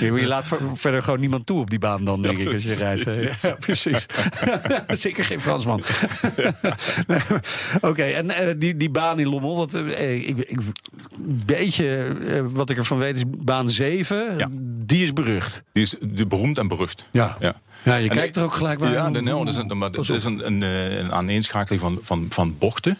[0.00, 2.62] Je je laat ver- verder gewoon niemand toe op die baan dan, denk ik, als
[2.62, 3.40] je rijdt.
[3.42, 4.06] Ja, precies.
[4.88, 5.82] Zeker geen Fransman.
[7.06, 7.20] Nee,
[7.80, 10.58] Oké, en eh, die, die baan in Lommel, wat, eh, ik,
[11.46, 14.48] beetje eh, wat ik ervan weet is baan 7, Ja.
[14.86, 15.62] die is berucht.
[15.72, 17.04] Die is de beroemd en berucht.
[17.12, 17.54] Ja, Ja.
[17.82, 18.92] Ja je En kijkt er ook gelijk bij.
[18.92, 21.98] Ja, nee, nee, dat is een, maar dat is een, een, eh, een aaneenschakeling van,
[22.02, 22.98] van, van bochten.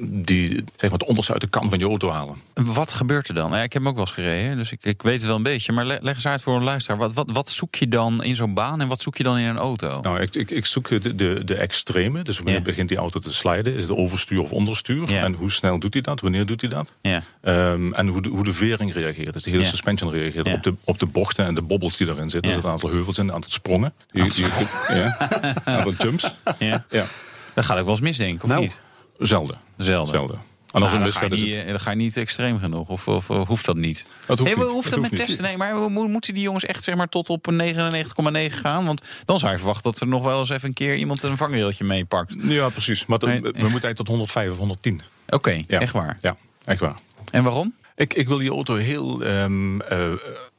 [0.00, 2.36] Die zeg maar, het onderste uit de kan van je auto halen.
[2.54, 3.50] Wat gebeurt er dan?
[3.52, 5.42] Ja, ik heb hem ook wel eens gereden, dus ik, ik weet het wel een
[5.42, 5.72] beetje.
[5.72, 6.98] Maar le- leg eens uit voor een luisteraar.
[6.98, 9.44] Wat, wat, wat zoek je dan in zo'n baan en wat zoek je dan in
[9.46, 10.00] een auto?
[10.00, 12.22] Nou, ik, ik, ik zoek de, de, de extreme.
[12.22, 12.60] Dus wanneer Ja.
[12.60, 13.74] begint die auto te sliden?
[13.74, 15.10] Is het overstuur of onderstuur?
[15.10, 15.22] Ja.
[15.24, 16.20] En hoe snel doet hij dat?
[16.20, 16.94] Wanneer doet hij dat?
[17.02, 17.22] Ja.
[17.40, 19.32] Ehm, en hoe de, hoe de vering reageert.
[19.32, 22.30] Dus de hele suspension reageert op, de, op de bochten en de bobbels die erin
[22.30, 22.40] zitten.
[22.42, 23.92] Er zitten een aantal heuvels in, een aantal sprongen.
[24.10, 24.44] Die, die,
[24.88, 25.16] ja.
[25.64, 26.34] Een aantal jumps.
[26.58, 26.84] Ja.
[26.90, 27.04] Ja.
[27.54, 28.80] Dat gaat ook wel eens mis, denk ik, of Nou, niet?
[29.18, 29.58] Zelden.
[29.76, 30.08] Zelden.
[30.14, 30.36] Zelden.
[30.72, 31.64] En als Nou, een dan, ga niet, het...
[31.64, 34.04] eh, dan ga je niet extreem genoeg, of, of, of hoeft dat niet?
[34.26, 34.70] Dat hoeft nee, we niet.
[34.72, 35.26] hoeven Dat dat met hoeft niet.
[35.38, 35.44] testen.
[35.44, 37.74] Nee, maar we mo- moeten die jongens echt zeg maar, tot op een
[38.50, 38.84] 99,9 gaan?
[38.84, 41.36] Want dan zou je verwachten dat er nog wel eens even een keer iemand een
[41.36, 42.34] vangrailtje meepakt.
[42.38, 43.06] Ja, precies.
[43.06, 43.40] Maar Nee.
[43.40, 45.00] we moeten eigenlijk tot 105 of 110.
[45.28, 45.80] Oké, Ja.
[45.80, 46.18] echt waar.
[46.20, 46.96] Ja, echt waar.
[47.30, 47.74] En waarom?
[47.96, 49.98] Ik, ik wil die auto heel ehm, eh,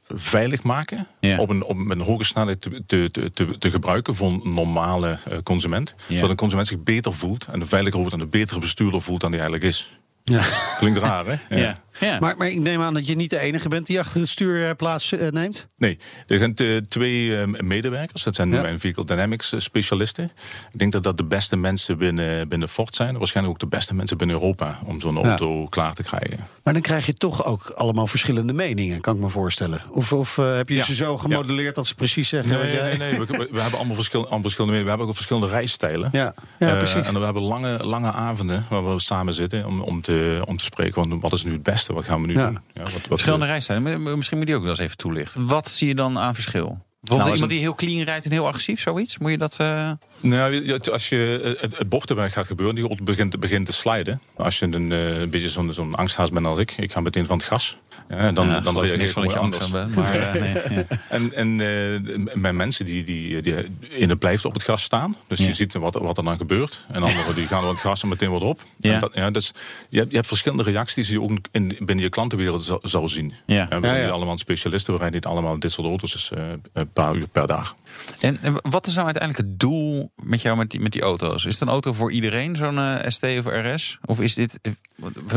[0.07, 1.07] veilig maken.
[1.19, 1.37] Ja.
[1.37, 5.17] Op een, op, met een hoge snelheid te, te, te, te, gebruiken voor een normale
[5.29, 5.95] eh, consument.
[6.07, 6.15] Ja.
[6.15, 9.31] Zodat een consument zich beter voelt en veiliger wordt en een betere bestuurder voelt dan
[9.31, 9.97] hij eigenlijk is.
[10.23, 10.43] Ja.
[10.77, 11.55] Klinkt raar, hè?
[11.55, 11.81] Ja.
[11.99, 12.19] Ja.
[12.19, 14.67] Maar, maar ik neem aan dat je niet de enige bent die achter het stuur
[14.67, 15.67] eh, plaats eh, neemt.
[15.77, 18.23] Nee, er zijn twee eh, medewerkers.
[18.23, 18.61] Dat zijn Ja.
[18.61, 20.31] mijn Vehicle Dynamics specialisten.
[20.71, 23.17] Ik denk dat dat de beste mensen binnen, binnen Ford zijn.
[23.17, 25.21] Waarschijnlijk ook de beste mensen binnen Europa om zo'n Ja.
[25.27, 26.47] auto klaar te krijgen.
[26.63, 29.81] Maar dan krijg je toch ook allemaal verschillende meningen, kan ik me voorstellen.
[29.91, 32.97] Of, of heb je ze zo gemodelleerd dat ze precies zeggen Nee, wat jij...
[32.97, 33.19] nee, nee.
[33.19, 36.09] We, we- we hebben allemaal verschillende, allemaal verschillende we hebben ook verschillende reisstijlen.
[36.11, 37.07] Ja, ja precies.
[37.07, 40.63] en we hebben lange, lange avonden waar we samen zitten om, om, te, om te
[40.63, 40.93] spreken.
[40.93, 41.82] Van wat is nu het beste?
[41.87, 42.45] Wat gaan we nu Ja.
[42.45, 42.59] doen?
[42.73, 44.03] Ja, wat, wat, Verschillende rijstijlen.
[44.03, 45.47] Maar Misschien moet je die ook wel eens even toelichten.
[45.47, 46.77] Wat zie je dan aan verschil?
[46.99, 49.17] Bijvoorbeeld als iemand die heel clean rijdt en heel agressief, zoiets?
[49.17, 49.55] Moet je dat...
[49.57, 54.19] eh, Nou, als je eh, het, het bochtenwerk gaat gebeuren, die begint, begint te sliden.
[54.35, 57.25] Als je een, eh, een beetje zo'n zo'n angsthaas bent als ik, ik ga meteen
[57.25, 57.77] van het gas.
[58.09, 59.69] Ja, dan, ja, dan reageer je angst anders.
[59.69, 59.95] bent.
[59.95, 60.85] Maar, eh, nee, ja.
[61.09, 63.55] En, en eh, mijn mensen die, die, die
[63.89, 65.15] in het blijft op het gas staan.
[65.27, 65.45] Dus Ja.
[65.45, 66.85] je ziet wat, wat er dan gebeurt.
[66.91, 68.63] En anderen die gaan van het gas en meteen wat op.
[68.79, 68.93] Ja.
[68.93, 69.51] En dat, ja, dus
[69.89, 73.07] je, hebt, je hebt verschillende reacties die je ook in, binnen je klantenwereld zal, zal
[73.07, 73.33] zien.
[73.45, 73.67] Ja.
[73.67, 74.03] we zijn ja.
[74.03, 74.93] niet allemaal specialisten.
[74.93, 76.11] We rijden niet allemaal dit soort auto's.
[76.11, 77.75] Dus eh, een paar uur per dag.
[78.19, 81.45] En, en wat is nou uiteindelijk het doel met jou met die, met die auto's?
[81.45, 83.97] Is het een auto voor iedereen, zo'n ST of RS?
[84.05, 84.59] Of is dit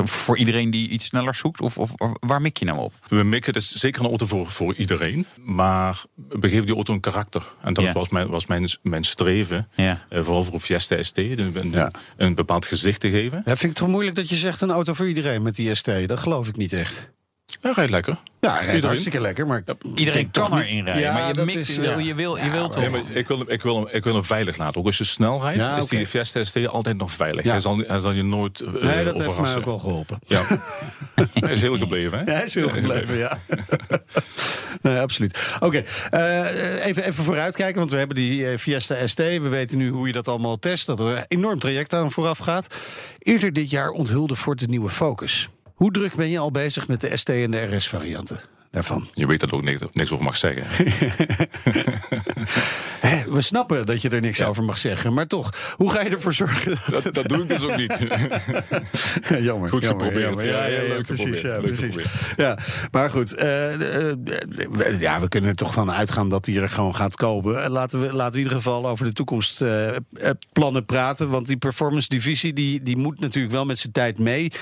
[0.04, 1.60] voor iedereen die iets sneller zoekt?
[1.60, 2.92] Of, of, of waar mik je nou op?
[3.08, 5.26] We mikken, het is zeker een auto voor, voor iedereen.
[5.44, 7.42] Maar we geven die auto een karakter.
[7.62, 7.92] En dat Ja.
[7.92, 9.68] was, mijn, was mijn, mijn streven.
[9.74, 10.04] Ja.
[10.08, 11.18] eh, vooral voor Fiesta ST.
[11.18, 11.90] Een, Ja.
[12.16, 13.36] een bepaald gezicht te geven.
[13.38, 15.74] Ja, vind ik het toch moeilijk dat je zegt een auto voor iedereen met die
[15.74, 15.90] ST.
[16.06, 17.08] Dat geloof ik niet echt.
[17.66, 18.16] Hij rijdt lekker.
[18.40, 18.88] Ja, hij rijdt Iedereen.
[18.88, 19.62] hartstikke lekker, maar...
[19.94, 22.04] Iedereen kan erin rijden, Ja, maar je dat mikt, is, je wil, ja.
[22.06, 22.80] je wil, je Ja, wil maar- toch...
[22.82, 24.80] Nee, maar ik, wil hem, ik, wil hem, ik wil hem veilig laten.
[24.80, 27.44] Ook als je snel rijdt, Ja, is die Fiesta ST altijd nog veilig.
[27.44, 27.50] Ja.
[27.50, 30.18] Hij, zal, hij zal je nooit eh Nee, dat heeft mij ook wel geholpen.
[30.26, 30.42] Ja.
[31.34, 32.24] hij is heel gebleven, hè?
[32.24, 33.38] Ja, hij is heel gebleven, ja.
[34.82, 35.56] nee, absoluut.
[35.60, 39.18] Oké, eh, even, even vooruitkijken, want we hebben die eh, Fiesta ST.
[39.18, 42.38] We weten nu hoe je dat allemaal test, dat er een enorm traject aan vooraf
[42.38, 42.74] gaat.
[43.18, 45.48] Eerder dit jaar onthulde Ford de nieuwe Focus.
[45.76, 49.08] Hoe druk ben je al bezig met de ST en de RS-varianten daarvan?
[49.14, 50.66] Je weet dat ook niks, niks over mag zeggen.
[53.36, 56.32] We snappen dat je er niks over mag zeggen, maar toch, hoe ga je ervoor
[56.32, 56.76] zorgen?
[56.90, 57.98] dat, dat doe ik dus ook niet.
[59.48, 59.68] jammer.
[59.68, 60.24] Goed jammer, geprobeerd.
[60.24, 60.46] jammer.
[60.46, 61.40] Ja, leuk precies.
[61.40, 61.42] geprobeerd.
[61.42, 62.34] Ja, Leuk precies.
[62.36, 62.58] Ja,
[62.90, 63.34] maar goed.
[63.34, 63.72] eh,
[64.10, 67.62] eh, ja, we kunnen er toch van uitgaan dat die er gewoon gaat komen.
[67.64, 71.28] Eh, Laten we, laten we in ieder geval over de toekomstplannen praten.
[71.28, 74.52] Want die performance divisie die, die moet natuurlijk wel met zijn tijd mee.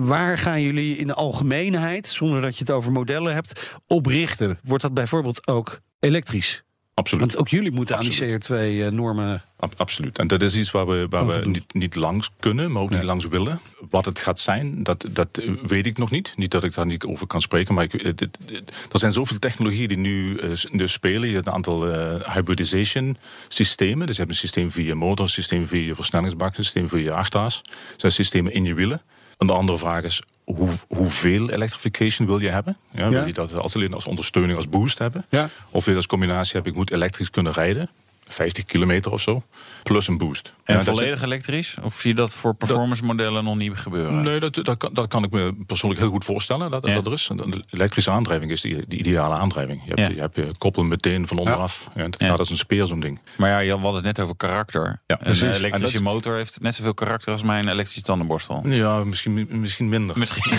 [0.00, 4.58] Waar gaan jullie in de algemeenheid, zonder dat je het over modellen hebt, op richten?
[4.64, 6.62] Wordt dat bijvoorbeeld ook elektrisch?
[6.94, 7.24] Absoluut.
[7.24, 8.90] Want ook jullie moeten aan die Absoluut.
[8.90, 9.42] CO2-normen.
[9.56, 10.18] Ab- absoluut.
[10.18, 13.02] En dat is iets waar we, waar we niet, niet langs kunnen, maar ook niet
[13.02, 13.60] langs willen.
[13.90, 16.32] Wat het gaat zijn, dat, dat eh, weet ik nog niet.
[16.36, 19.12] Niet dat ik daar niet over kan spreken, maar ik, eh, dit- dit- er zijn
[19.12, 21.28] zoveel technologieën die nu eh, dus spelen.
[21.28, 23.16] Je hebt een aantal eh, hybridization
[23.48, 24.06] systemen.
[24.06, 26.88] Dus je hebt een systeem via je motor, een systeem via je versnellingsbak, een systeem
[26.88, 27.62] via je achterhaas.
[27.66, 29.02] Er zijn systemen in je wielen.
[29.42, 32.76] En de andere vraag is, hoe, hoeveel electrification wil je hebben?
[32.90, 35.24] Ja, wil je dat als alleen als ondersteuning, als boost hebben?
[35.28, 35.48] Ja.
[35.70, 37.90] Of wil je als combinatie hebben, ik moet elektrisch kunnen rijden.
[38.26, 39.42] 50 kilometer of zo.
[39.82, 40.52] Plus een boost.
[40.64, 41.76] En Ja, is- volledig elektrisch?
[41.82, 44.22] Of zie je dat voor performance modellen nog niet gebeuren?
[44.22, 46.70] Nee, dat, dat, kan, dat kan ik me persoonlijk heel goed voorstellen.
[46.70, 46.94] Dat, Ja.
[46.94, 47.30] dat er is.
[47.34, 49.80] De elektrische aandrijving is de, de ideale aandrijving.
[49.84, 50.08] Je hebt, Ja.
[50.14, 51.88] je, hebt je koppelen meteen van onderaf.
[51.94, 52.02] Ja.
[52.08, 53.20] dat gaat als een speer, zo'n ding.
[53.36, 55.00] Maar ja, je had het net over karakter.
[55.06, 58.62] Ja, een eh, elektrische dat- motor heeft net zoveel karakter als mijn elektrische tandenborstel.
[58.68, 60.18] Ja, misschien, misschien minder.
[60.18, 60.58] Misschien.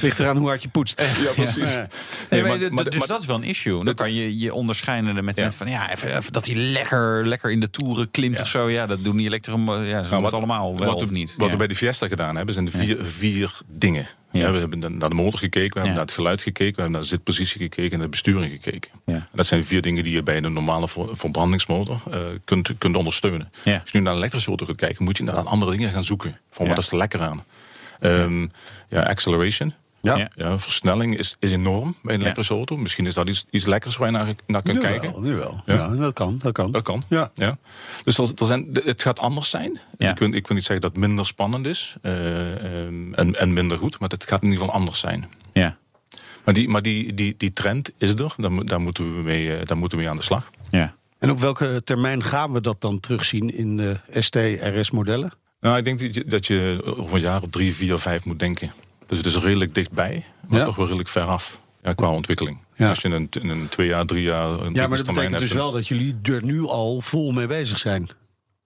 [0.00, 1.00] Ligt eraan hoe hard je poetst.
[1.00, 1.72] Ja, precies.
[1.72, 1.88] Ja.
[2.30, 3.84] Nee, maar- maar, d- maar- dus maar- dat is wel een issue.
[3.84, 5.42] Dan kan je je onderscheiden met, Ja.
[5.44, 8.40] met van ja, even, even dat hij lekker, lekker in de toeren klimt Ja.
[8.40, 8.68] of zo.
[8.70, 9.52] Ja, dat doen die elektro.
[9.84, 11.34] Ja, Nou, het allemaal wel wat of we, niet.
[11.36, 11.52] Wat Ja.
[11.52, 14.06] we bij de Fiesta gedaan hebben, zijn de vier, vier dingen.
[14.32, 14.52] Ja.
[14.52, 17.00] We hebben naar de motor gekeken, we hebben naar het geluid gekeken, we hebben naar
[17.00, 18.90] de zitpositie gekeken en naar de besturing gekeken.
[19.06, 22.96] En dat zijn vier dingen die je bij een normale ver- verbrandingsmotor eh, kunt, kunt
[22.96, 23.50] ondersteunen.
[23.64, 26.04] Als je nu naar een elektrische auto gaat kijken, moet je naar andere dingen gaan
[26.04, 26.38] zoeken.
[26.50, 27.42] Van wat is er lekker aan?
[28.00, 28.46] Ehm,
[28.88, 29.74] ja, acceleration.
[30.02, 30.28] Ja.
[30.36, 30.58] Ja.
[30.58, 32.76] Versnelling is, is enorm bij een elektrische auto.
[32.76, 35.10] Misschien is dat iets, iets lekkers waar je naar, naar kunt Nu kijken.
[35.12, 35.62] wel, nu wel.
[35.66, 35.74] Ja.
[35.74, 35.88] Ja.
[35.88, 36.72] dat kan, dat kan.
[36.72, 37.02] Dat kan.
[37.08, 37.30] Ja.
[37.34, 37.58] Ja.
[38.04, 39.78] Dus er, er zijn, het gaat anders zijn.
[39.98, 40.10] Ja.
[40.10, 43.52] Ik, wil, ik wil niet zeggen dat het minder spannend is eh, ehm, en, en
[43.52, 45.28] minder goed, maar het gaat in ieder geval anders zijn.
[45.52, 45.78] Ja.
[46.44, 49.66] Maar die, maar die, die, die trend is er, daar, daar, moeten we mee, eh,
[49.66, 50.50] daar moeten we mee aan de slag.
[50.70, 50.94] Ja.
[51.18, 55.32] En op welke termijn gaan we dat dan terugzien in de ST-RS-modellen?
[55.60, 58.38] Nou, ik denk dat je, dat je over een jaar of drie, vier, vijf moet
[58.38, 58.72] denken.
[59.10, 60.64] Dus het is redelijk dichtbij, maar Ja.
[60.64, 62.58] toch wel redelijk ver af ja, qua ontwikkeling.
[62.74, 62.88] Ja.
[62.88, 65.88] Als je een, een twee jaar, drie jaar Ja, maar dat betekent dus wel dat
[65.88, 68.08] jullie er nu al vol mee bezig zijn.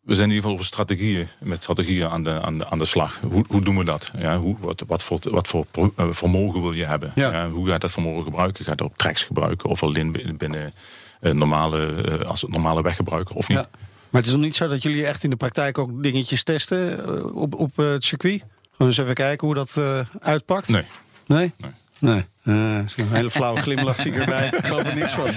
[0.01, 2.85] We zijn in ieder geval over strategieën, met strategieën aan de, aan de, aan de
[2.85, 3.21] slag.
[3.31, 4.11] Hoe, hoe doen we dat?
[4.19, 7.13] Ja, hoe, wat, wat voor, wat voor eh, vermogen wil je hebben?
[7.15, 7.49] Ja.
[7.49, 8.65] hoe ga je dat vermogen gebruiken?
[8.65, 9.71] Ga je dat op tracks gebruiken?
[9.71, 10.73] Of alleen binnen, binnen
[11.21, 13.59] eh, normale, eh, als normale weggebruiker of niet?
[13.59, 13.67] Ja.
[14.11, 17.35] Maar het is nog niet zo dat jullie echt in de praktijk ook dingetjes testen
[17.35, 18.43] op, op het circuit?
[18.77, 20.69] Gewoon eens even kijken hoe dat eh, uitpakt?
[20.69, 20.85] Nee.
[21.27, 21.53] Nee?
[21.59, 21.71] Nee.
[21.99, 22.25] Nee.
[22.45, 24.47] Eh, zo'n hele flauwe glimlach zie ik erbij.
[24.57, 25.27] Ik geloof er niks van.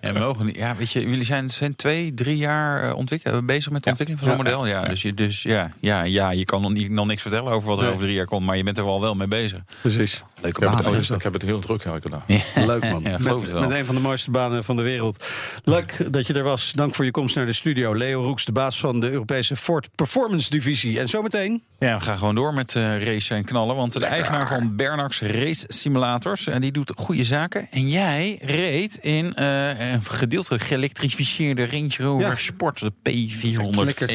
[0.00, 0.56] Ja, we mogen niet.
[0.56, 4.24] Ja, weet je, jullie zijn, zijn twee, drie jaar eh, ontwikkelen, bezig met de ontwikkeling
[4.26, 4.50] van zo'n Ja.
[4.56, 4.66] model.
[4.66, 7.68] Ja, dus, je, dus ja, ja, ja, je kan nog, niet, nog niks vertellen over
[7.68, 7.92] wat er Nee.
[7.92, 9.60] over drie jaar komt, maar je bent er wel wel mee bezig.
[9.80, 10.22] Precies.
[10.40, 10.92] Leuke Ik heb, baan.
[10.92, 11.16] het, is dat.
[11.16, 12.22] ik heb het heel druk elke dag.
[12.66, 13.02] Leuk man.
[13.02, 13.60] Ja, geloof het met, wel.
[13.68, 15.26] met een van de mooiste banen van de wereld.
[15.64, 16.72] Leuk dat je er was.
[16.74, 17.94] Dank voor je komst naar de studio.
[17.96, 20.98] Leo Roeks, de baas van de Europese Ford Performance Divisie.
[21.00, 21.62] En zometeen.
[21.78, 23.76] Ja, we gaan gewoon door met eh racen en knallen.
[23.76, 27.66] Want de eigenaar van Bernax Race Simulators, en die doet goede zaken.
[27.70, 32.36] En jij reed in eh, een gedeeltelijk geëlektrificeerde Range Rover Ja.
[32.36, 33.84] Sport, de P400e.
[33.84, 34.10] Lekker,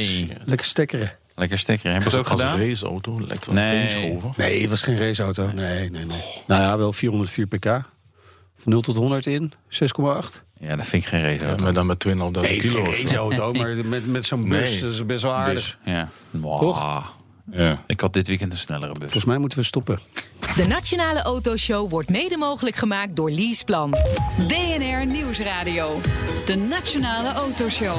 [0.46, 1.12] lekker stekkeren.
[1.36, 1.92] Lekker stekker.
[1.92, 2.60] Hebben we het ook Als gedaan?
[2.68, 3.84] raceauto, lijkt wel Nee.
[3.84, 4.30] een Range Rover.
[4.38, 5.52] Nee, het was geen raceauto.
[5.54, 6.22] Nee, nee, nee.
[6.48, 7.66] Nou ja, wel 404 pk.
[8.58, 9.54] Van 0 tot 100 in.
[9.70, 10.44] 6,8.
[10.60, 11.46] Ja, dat vind ik geen race.
[11.46, 12.84] Ja, maar dan met 2.500 Nee, het is kilo.
[12.84, 13.04] geen zo.
[13.04, 14.82] raceauto, maar met, met zo'n bus Nee.
[14.82, 15.54] dat is best wel aardig.
[15.84, 16.10] Dus, ja.
[16.42, 17.14] Toch?
[17.52, 17.84] Ja.
[17.88, 19.02] Ik had dit weekend een snellere bus.
[19.02, 20.00] Volgens mij moeten we stoppen.
[20.56, 23.92] De Nationale Autoshow wordt mede mogelijk gemaakt door Leaseplan.
[24.48, 26.00] DNR Nieuwsradio.
[26.46, 27.98] De Nationale Autoshow.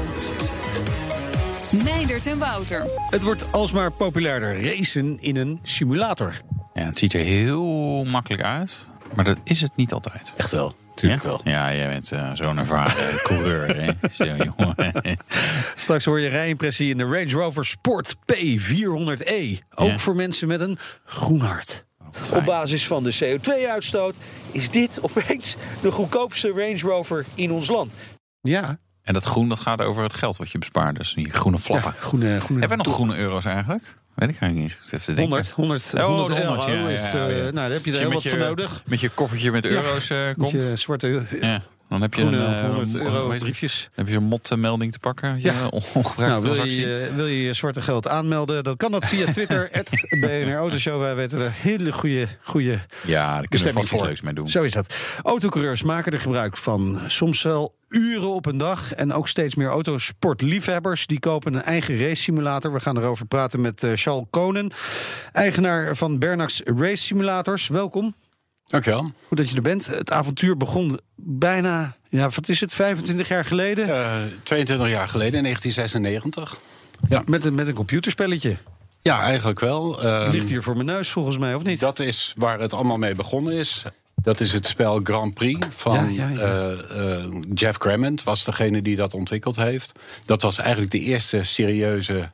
[1.85, 2.87] Meindert en Wouter.
[3.11, 4.65] Het wordt alsmaar populairder.
[4.65, 6.41] Racen in een simulator.
[6.75, 10.35] Ja, het ziet er heel makkelijk uit, maar dat is het niet altijd.
[10.37, 10.75] Echt wel.
[10.95, 11.29] Tuurlijk ja?
[11.29, 11.41] wel.
[11.45, 13.77] Ja, jij bent eh, zo'n ervaren coureur.
[13.77, 14.09] Hè?
[14.11, 14.77] Zo, jongen.
[15.85, 19.59] Straks hoor je rijimpressie in de Range Rover Sport P400e.
[19.75, 19.99] Ook Ja.
[19.99, 21.85] voor mensen met een groen hart.
[22.33, 24.19] Op basis van de CO2-uitstoot
[24.53, 27.95] is dit opeens de goedkoopste Range Rover in ons land.
[28.41, 30.97] Ja, En dat groen dat gaat over het geld wat je bespaart.
[30.97, 31.95] Dus die groene flappen.
[31.97, 33.83] ja groene, groene Hebben we nog groene euro's eigenlijk?
[34.15, 34.71] Weet ik eigenlijk niet.
[34.73, 35.53] Ik zit even te denken.
[35.55, 37.43] 100, 100, Oh, 100, 100, euro ja, is, ja, eh, ja.
[37.43, 38.83] Nou, daar heb je er heel wat voor nodig.
[38.87, 40.51] Met je koffertje met euro's eh, Met komt.
[40.51, 43.89] je zwarte Ja, dan heb je een eh, 100 hoe euro briefjes.
[43.95, 45.37] Heb je een motmelding te pakken.
[45.37, 45.67] Je Ja.
[45.67, 49.33] ongebruikte Nou, wil, je, eh, wil je je zwarte geld aanmelden, dan kan dat via
[49.33, 49.71] Twitter,
[50.21, 51.01] BNR Autoshow.
[51.01, 54.07] Wij weten er hele goede, goede ja, daar kunnen we vast iets voor.
[54.07, 54.49] leuks mee doen.
[54.49, 54.95] Zo is dat.
[55.23, 57.01] Autocoureurs maken er gebruik van.
[57.07, 58.93] Soms wel uren op een dag.
[58.93, 61.07] En ook steeds meer autosportliefhebbers.
[61.07, 62.73] Die kopen een eigen race simulator.
[62.73, 64.71] We gaan erover praten met eh, Charles Konen.
[65.33, 67.69] Eigenaar van Bernax Race Simulators.
[67.69, 68.15] Welkom.
[68.67, 69.13] Dankjewel.
[69.29, 69.87] Goed dat je er bent.
[69.87, 73.89] Het avontuur begon bijna, ja, wat is het, 25 jaar geleden?
[73.89, 76.57] Eh, 22 jaar geleden, in 1996.
[77.09, 78.57] Ja, Met, een, met een computerspelletje.
[79.03, 80.03] ja eigenlijk wel.
[80.03, 81.81] Ehm, ligt hier voor mijn neus volgens mij, of niet?
[81.81, 83.83] dat is waar het allemaal mee begonnen is.
[84.23, 86.39] Dat is het spel Grand Prix van Ja, ja, ja.
[86.39, 89.93] eh, eh, Jeff Crammond, was degene die dat ontwikkeld heeft.
[90.25, 92.31] Dat was eigenlijk de eerste serieuze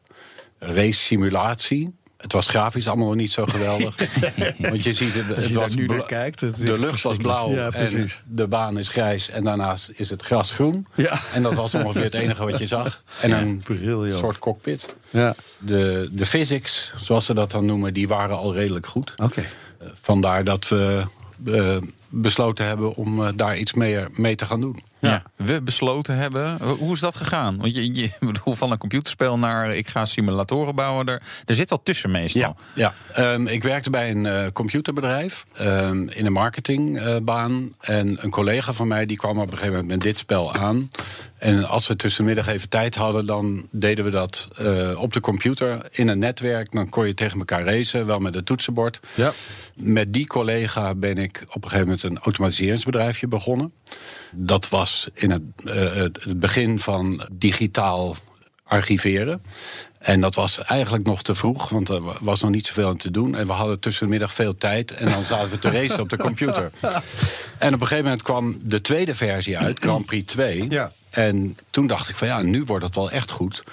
[0.58, 1.94] race simulatie.
[2.20, 3.94] Het was grafisch allemaal nog niet zo geweldig.
[4.59, 6.40] Want je ziet, het, het je was nu naar kijkt.
[6.40, 10.22] Het de lucht was blauw Ja, en de baan is grijs en daarnaast is het
[10.22, 10.87] gras groen.
[10.94, 11.20] Ja.
[11.35, 13.02] En dat was ongeveer het enige wat je zag.
[13.20, 14.94] En een soort cockpit.
[15.11, 19.14] Ja, De, de physics, zoals ze dat dan noemen, die waren al redelijk goed.
[19.22, 19.40] oké.
[19.40, 21.04] Eh, Vandaar dat we
[21.46, 21.76] eh,
[22.10, 24.82] besloten hebben om eh, daar iets mee, mee te gaan doen.
[24.98, 25.22] Ja.
[25.36, 26.58] we besloten hebben.
[26.78, 27.58] Hoe is dat gegaan?
[27.58, 31.06] Want je, je bedoel, van een computerspel naar ik ga simulatoren bouwen.
[31.06, 32.56] Er, er zit wat tussen meestal.
[32.74, 32.94] ja.
[33.12, 37.74] Ehm, ik werkte bij een eh, computerbedrijf ehm, in een marketingbaan.
[37.80, 40.88] en een collega van mij die kwam op een gegeven moment met dit spel aan.
[41.40, 45.88] En als we tussenmiddag even tijd hadden, dan deden we dat eh, op de computer
[45.90, 46.72] in een netwerk.
[46.72, 49.00] Dan kon je tegen elkaar racen, wel met een toetsenbord.
[49.14, 49.32] Ja.
[49.74, 53.72] Met die collega ben ik op een gegeven moment een automatiseringsbedrijfje begonnen.
[54.32, 58.16] Dat was in het, eh, het het begin van digitaal
[58.64, 59.42] archiveren.
[59.98, 62.96] En dat was eigenlijk nog te vroeg, want er wa- was nog niet zoveel aan
[62.96, 63.34] te doen.
[63.36, 66.08] En we hadden tussen de middag veel tijd en dan zaten we te racen op
[66.08, 66.70] de computer.
[67.58, 70.66] En op een gegeven moment kwam de tweede versie uit, Grand Prix 2.
[70.70, 70.90] Ja.
[71.10, 73.64] En toen dacht ik van ja, nu wordt het wel echt goed.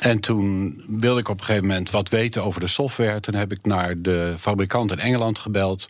[0.00, 3.20] En toen wilde ik op een gegeven moment wat weten over de software.
[3.20, 5.86] Toen heb ik naar de fabrikant in Engeland gebeld.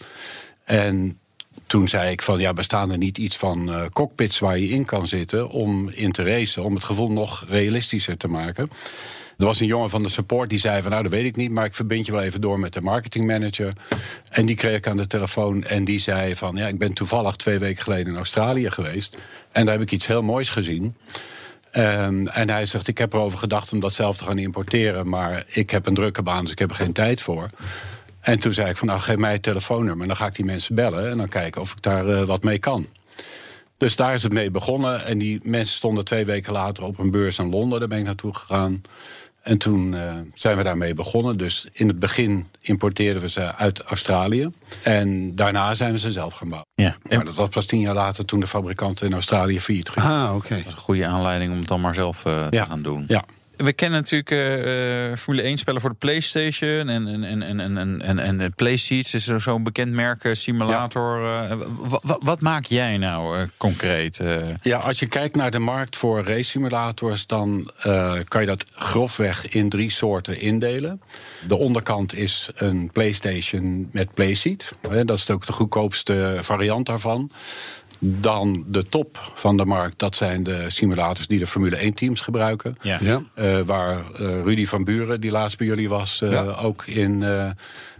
[0.65, 1.19] En
[1.67, 4.85] toen zei ik van ja, bestaan er niet iets van eh, cockpits waar je in
[4.85, 8.69] kan zitten om in te racen, om het gevoel nog realistischer te maken.
[9.39, 11.51] Er was een jongen van de support die zei van nou dat weet ik niet,
[11.51, 13.73] maar ik verbind je wel even door met de marketingmanager.
[14.31, 17.37] En die kreeg ik aan de telefoon en die zei van ja, ik ben toevallig
[17.37, 19.17] twee weken geleden in Australië geweest
[19.53, 20.97] en daar heb ik iets heel moois gezien.
[21.71, 25.09] Ehm, en hij zegt, ik heb erover gedacht om dat zelf te gaan importeren...
[25.09, 27.51] maar ik heb een drukke baan, dus ik heb er geen tijd voor.
[28.25, 30.07] En toen zei ik van, nou, geef mij het telefoonnummer...
[30.07, 32.59] dan ga ik die mensen bellen en dan kijken of ik daar eh, wat mee
[32.59, 32.87] kan.
[33.77, 35.05] Dus daar is het mee begonnen.
[35.05, 37.79] En die mensen stonden twee weken later op een beurs in Londen.
[37.79, 38.83] Daar ben ik naartoe gegaan.
[39.43, 41.37] En toen eh, zijn we daarmee begonnen.
[41.37, 44.51] Dus in het begin importeerden we ze uit Australië.
[44.83, 46.71] En daarna zijn we ze zelf gaan bouwen.
[46.75, 46.97] Ja.
[47.03, 50.07] Maar dat was pas tien jaar later toen de fabrikant in Australië failliet ging.
[50.07, 50.57] Ah, oké.
[50.57, 52.65] Dat is een goede aanleiding om het dan maar zelf eh, te Ja.
[52.65, 53.05] gaan doen.
[53.09, 53.25] Ja.
[53.57, 57.61] We kennen natuurlijk eh, eh, Formule 1 spellen voor de PlayStation en en en en
[57.61, 61.21] en en, en, en PlaySeats is zo'n bekend merk eh, simulator.
[61.21, 64.21] Wa- wa- wat maak jij nou concreet?
[64.63, 67.71] Ja, als je kijkt naar de markt voor race simulators, dan
[68.29, 71.01] kan je dat grofweg in drie soorten indelen.
[71.47, 74.73] De onderkant is een PlayStation met PlaySeat.
[75.05, 77.31] Dat is ook de goedkoopste variant daarvan.
[78.07, 82.21] Dan de top van de markt, dat zijn de simulators die de Formule 1 teams
[82.21, 82.77] gebruiken.
[82.83, 82.99] Ja.
[83.01, 83.23] Ja.
[83.35, 86.43] Eh, waar eh, Rudy van Buren, die laatst bij jullie was, eh, Ja.
[86.43, 87.25] ook in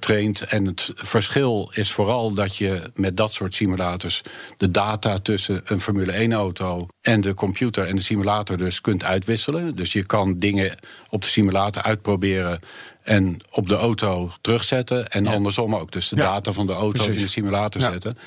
[0.05, 0.41] traint.
[0.43, 4.23] En het verschil is vooral dat je met dat soort simulators
[4.57, 9.77] de data tussen een Formule 1-auto en de computer en de simulator dus kunt uitwisselen.
[9.77, 10.77] Dus je kan dingen
[11.11, 12.61] op de simulator uitproberen
[13.03, 15.09] en op de auto terugzetten.
[15.09, 15.93] En andersom ook.
[15.93, 17.17] Dus de Ja, data van de auto precies.
[17.17, 17.91] in de simulator Ja.
[17.91, 18.19] zetten.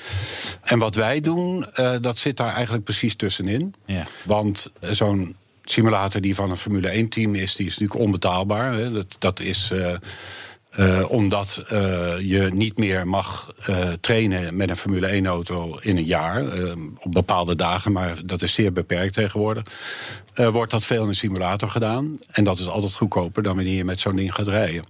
[0.62, 3.74] En wat wij doen, eh, dat zit daar eigenlijk precies tussenin.
[3.86, 4.06] Ja.
[4.24, 8.72] Want eh, zo'n simulator die van een Formule 1-team is, die is natuurlijk onbetaalbaar.
[8.72, 8.92] Hè.
[8.92, 9.94] Dat, dat is eh,
[10.70, 16.04] eh, omdat eh, je niet meer mag eh, trainen met een Formule 1-auto in een
[16.04, 16.44] jaar.
[16.98, 19.64] op bepaalde dagen, maar dat is zeer beperkt tegenwoordig.
[20.34, 22.18] Wordt dat veel in een simulator gedaan.
[22.30, 24.84] En dat is altijd goedkoper dan wanneer je met zo'n ding gaat rijden.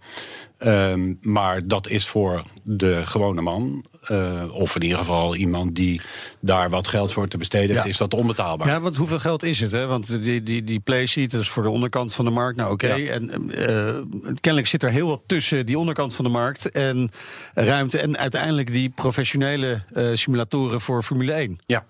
[0.58, 6.00] Ehm, maar dat is voor de gewone man, eh, of in ieder geval iemand die
[6.40, 7.88] daar wat geld voor te besteden heeft, Ja.
[7.90, 8.68] is dat onbetaalbaar.
[8.68, 9.72] Ja, want hoeveel geld is het?
[9.72, 9.86] Hè?
[9.86, 12.56] Want die, die, die playseat is voor de onderkant van de markt.
[12.56, 12.94] Nou, oké.
[12.94, 13.12] Ja.
[13.12, 13.94] En eh,
[14.40, 17.10] kennelijk zit er heel wat tussen die onderkant van de markt en
[17.54, 17.98] ruimte.
[17.98, 21.58] En uiteindelijk die professionele eh, simulatoren voor Formule 1.
[21.66, 21.84] Ja.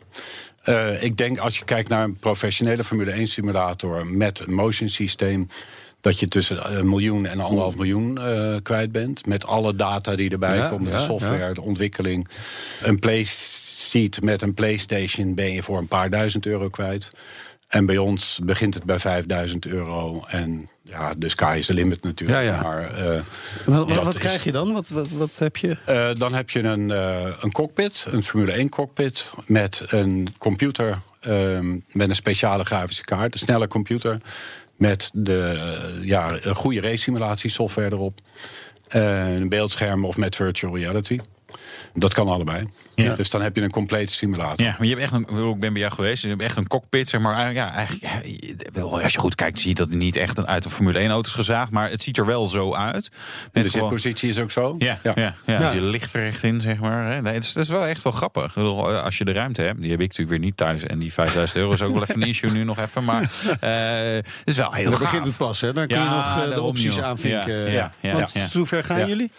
[1.00, 5.48] Ik denk als je kijkt naar een professionele Formule 1 simulator met een motion systeem.
[6.00, 9.26] Dat je tussen een miljoen en anderhalf miljoen eh, kwijt bent.
[9.26, 10.86] Met alle data die erbij Ja, komt.
[10.86, 12.28] ja, de software, de ontwikkeling.
[12.82, 17.08] Een playseat met een PlayStation ben je voor een paar duizend euro kwijt.
[17.68, 20.24] En bij ons begint het bij 5000 euro.
[20.28, 22.38] En ja, de sky is the limit natuurlijk.
[22.40, 22.62] Ja, ja.
[22.62, 23.22] Maar, eh, Wat,
[23.76, 24.72] wat, dat wat is- krijg je dan?
[24.72, 25.76] Wat, wat, wat heb je?
[25.84, 30.98] eh, dan heb je een, eh, een cockpit, een Formule 1 cockpit, met een computer
[31.20, 34.18] ehm, met een speciale grafische kaart, een snelle computer,
[34.76, 38.18] met de ja, een goede race simulatie software erop,
[38.88, 41.18] een beeldscherm of met virtual reality.
[41.94, 42.62] Dat kan allebei.
[42.94, 43.14] Ja.
[43.14, 44.66] Dus dan heb je een complete simulator.
[44.66, 46.22] Ja, maar je hebt echt een, ik ben bij jou geweest.
[46.22, 47.34] Je hebt echt een cockpit, zeg maar.
[47.36, 50.64] Eigenlijk, Ja, eigenlijk, als je goed kijkt, zie je dat het niet echt een, uit
[50.64, 51.70] een Formule 1 auto is gezaagd.
[51.70, 53.10] Maar het ziet er wel zo uit.
[53.52, 54.74] Met de zitpositie is ook zo.
[54.78, 55.12] Ja, ja.
[55.16, 55.70] ja, Ja.
[55.72, 57.22] Je ligt er echt in, zeg maar.
[57.22, 58.56] Nee, het, is, het is wel echt wel grappig.
[58.56, 60.82] Als je de ruimte hebt, die heb ik natuurlijk weer niet thuis.
[60.84, 63.04] En die 5000 euro is ook wel even een issue nu nog even.
[63.04, 63.22] Maar
[63.60, 63.70] eh,
[64.14, 65.02] het is wel heel Dan gaaf.
[65.10, 65.72] begint het pas, hè?
[65.72, 67.54] Dan kun je Ja, nog eh, de opties aanvinken.
[67.58, 68.48] Ja, ja, ja, Want ja.
[68.52, 69.06] hoe ver gaan Ja.
[69.06, 69.30] jullie?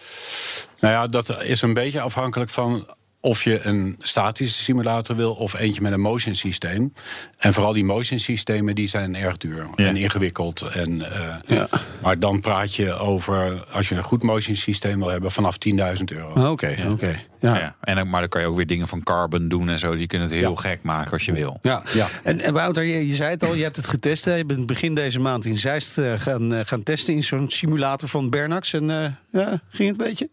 [0.80, 2.86] Nou ja, dat is een beetje afhankelijk van
[3.22, 6.92] of je een statische simulator wil of eentje met een motion systeem.
[7.38, 9.86] En vooral die motion systemen die zijn erg duur Ja.
[9.86, 10.62] en ingewikkeld.
[10.62, 11.12] En,
[11.48, 11.64] eh,
[12.02, 16.10] Maar dan praat je over, als je een goed motion systeem wil hebben, vanaf 10.000
[16.10, 16.32] euro.
[16.32, 17.20] Ah, Oké, oké.
[17.40, 17.56] Ja.
[17.58, 17.76] Ja.
[17.80, 19.94] En, dan- maar dan kan je ook weer dingen van carbon doen en zo.
[19.94, 20.56] Die kunnen het heel Ja.
[20.60, 21.58] gek maken als je wil.
[21.62, 21.82] Ja.
[21.92, 22.06] Ja.
[22.22, 24.24] En, en Wouter, je, je zei het al, je hebt het getest.
[24.24, 24.34] Hè?
[24.34, 28.08] Je bent begin deze maand in Zeist eh, gaan, eh, gaan testen in zo'n simulator
[28.08, 28.72] van Bernax.
[28.72, 30.30] En eh, ja, ging het een beetje?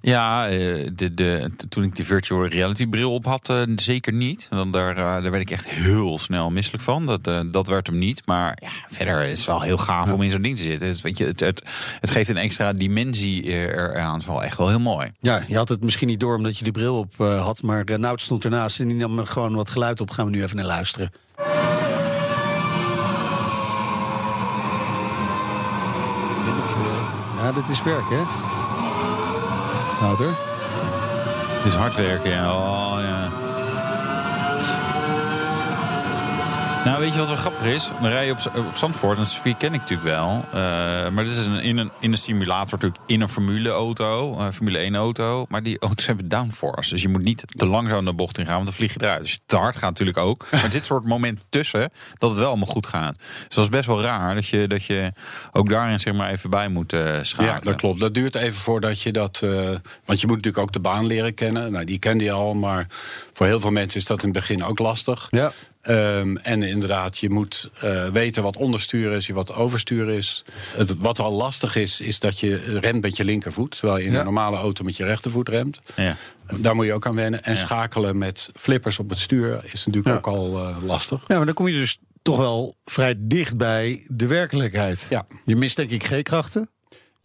[0.00, 4.46] Ja, eh, de, de, toen ik die virtual reality bril op had, eh, zeker niet.
[4.50, 7.06] Dan daar, eh, daar werd ik echt heel snel misselijk van.
[7.06, 8.26] Dat, dat werd hem niet.
[8.26, 10.88] Maar ja, verder is het wel heel gaaf om in zo'n ding te zitten.
[10.88, 11.62] Dus, weet je, het, het,
[12.00, 14.12] het geeft een extra dimensie eraan.
[14.12, 15.10] Het is wel echt wel heel mooi.
[15.18, 17.62] Ja, je had het misschien niet door omdat je de bril op had.
[17.62, 20.10] Maar Nout stond ernaast en die nam er gewoon wat geluid op.
[20.10, 21.10] Gaan we nu even naar luisteren.
[27.36, 28.55] Ja, dit is werk, hè?
[30.00, 30.34] Wouter?
[31.56, 32.54] Het is hard werken, ja.
[32.54, 33.30] Oh, ja.
[36.86, 37.90] Nou, weet je wat wel grappig is?
[38.00, 40.44] Dan rij je op, op Zandvoort, en dat circuit ken ik natuurlijk wel.
[40.50, 44.52] Eh, maar dit is een, in, een, in een simulator natuurlijk in een Formule-auto, een
[44.52, 45.46] Formule 1-auto.
[45.48, 46.90] Maar die auto's hebben downforce.
[46.90, 49.22] Dus je moet niet te langzaam de bocht ingaan, want dan vlieg je eruit.
[49.22, 50.46] Dus te hard gaat natuurlijk ook.
[50.50, 53.14] Maar zit soort momenten tussen dat het wel allemaal goed gaat.
[53.18, 55.12] Dus dat is best wel raar dat je, dat je
[55.52, 57.54] ook daarin zeg maar even bij moet eh schakelen.
[57.54, 58.00] Ja, dat klopt.
[58.00, 59.40] Dat duurt even voordat je dat.
[59.42, 59.50] eh,
[60.04, 61.72] want je moet natuurlijk ook de baan leren kennen.
[61.72, 62.86] Nou, die kende je al, maar
[63.32, 65.26] voor heel veel mensen is dat in het begin ook lastig.
[65.30, 65.52] Ja.
[65.86, 70.44] Ehm, en inderdaad, je moet eh, weten wat onderstuur is, wat overstuur is.
[70.76, 73.70] Het, wat al lastig is, is dat je remt met je linkervoet.
[73.78, 74.18] Terwijl je in Ja.
[74.18, 75.80] een normale auto met je rechtervoet remt.
[75.96, 76.16] Ja.
[76.56, 77.44] Daar moet je ook aan wennen.
[77.44, 77.58] En Ja.
[77.58, 80.14] schakelen met flippers op het stuur is natuurlijk Ja.
[80.16, 81.22] ook al eh, lastig.
[81.26, 85.06] Ja, maar dan kom je dus toch wel vrij dicht bij de werkelijkheid.
[85.10, 85.26] Ja.
[85.44, 86.70] Je mist denk ik G-krachten.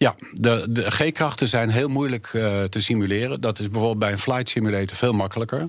[0.01, 3.41] Ja, de, de G-krachten zijn heel moeilijk eh, te simuleren.
[3.41, 5.67] Dat is bijvoorbeeld bij een flight simulator veel makkelijker.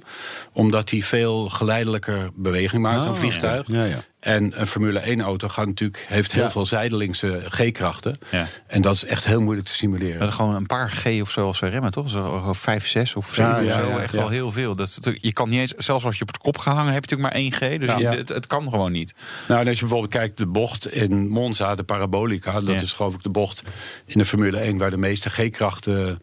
[0.53, 3.67] Omdat die veel geleidelijker beweging maakt, Oh, een vliegtuig.
[3.67, 4.05] Ja, ja.
[4.23, 6.51] En een Formule 1-auto gaat natuurlijk, heeft heel Ja.
[6.51, 8.17] veel zijdelingse G-krachten.
[8.31, 8.47] Ja.
[8.67, 10.21] En dat is echt heel moeilijk te simuleren.
[10.21, 12.09] Dat gewoon een paar G of zo als ze remmen, toch?
[12.11, 13.89] Zo, vijf, zes of zeven Ja, of ja, zo.
[13.89, 14.19] ja, Echt ja.
[14.19, 14.75] wel heel veel.
[14.77, 17.05] Dat, is natuurlijk- je kan niet eens, zelfs als je op het kop gehangen heb
[17.05, 17.79] je natuurlijk maar één G.
[17.81, 18.11] Dus Ja.
[18.11, 19.15] je- het, het kan gewoon niet.
[19.49, 22.81] Nou, en als je bijvoorbeeld kijkt, de bocht in Monza, de parabolica, dat Ja.
[22.81, 23.63] is geloof ik de bocht
[24.07, 26.21] in de Formule 1 waar de meeste G-krachten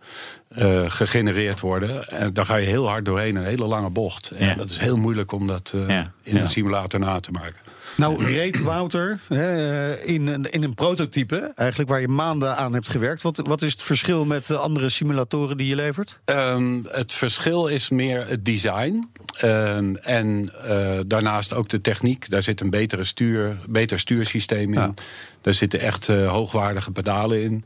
[0.49, 2.07] eh, gegenereerd worden.
[2.07, 4.29] En daar ga je heel hard doorheen, een hele lange bocht.
[4.31, 4.55] En Ja.
[4.55, 6.11] dat is heel moeilijk om dat eh, Ja.
[6.23, 6.41] in Ja.
[6.41, 7.55] een simulator na te maken.
[7.97, 12.89] Nou, reed Wouter hè, in, een, in een prototype, eigenlijk waar je maanden aan hebt
[12.89, 13.21] gewerkt.
[13.21, 16.19] Wat, wat is het verschil met de andere simulatoren die je levert?
[16.25, 19.09] Ehm, het verschil is meer het design.
[19.37, 22.29] Ehm, en eh, daarnaast ook de techniek.
[22.29, 24.79] Daar zit een betere stuur, beter stuursysteem in.
[24.79, 24.93] Ja.
[25.41, 27.65] Daar zitten echt eh, hoogwaardige pedalen in.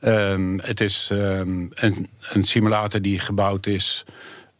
[0.00, 4.04] Ehm, het is ehm, een, een simulator die gebouwd is.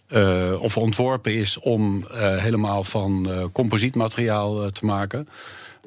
[0.08, 5.28] eh, of ontworpen is om eh, helemaal van eh, composietmateriaal te maken.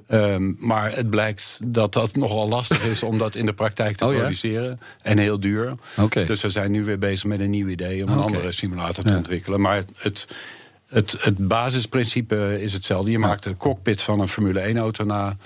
[0.07, 4.05] Ehm, maar het blijkt dat dat nogal lastig is om dat in de praktijk te
[4.05, 4.19] Oh ja?
[4.19, 4.79] produceren.
[5.01, 5.73] En heel duur.
[6.25, 9.09] Dus we zijn nu weer bezig met een nieuw idee om een andere simulator te
[9.11, 9.17] Ja.
[9.17, 9.61] ontwikkelen.
[9.61, 10.27] Maar het,
[10.87, 13.11] het, het basisprincipe is hetzelfde.
[13.11, 15.37] Je maakt de cockpit van een Formule 1-auto na.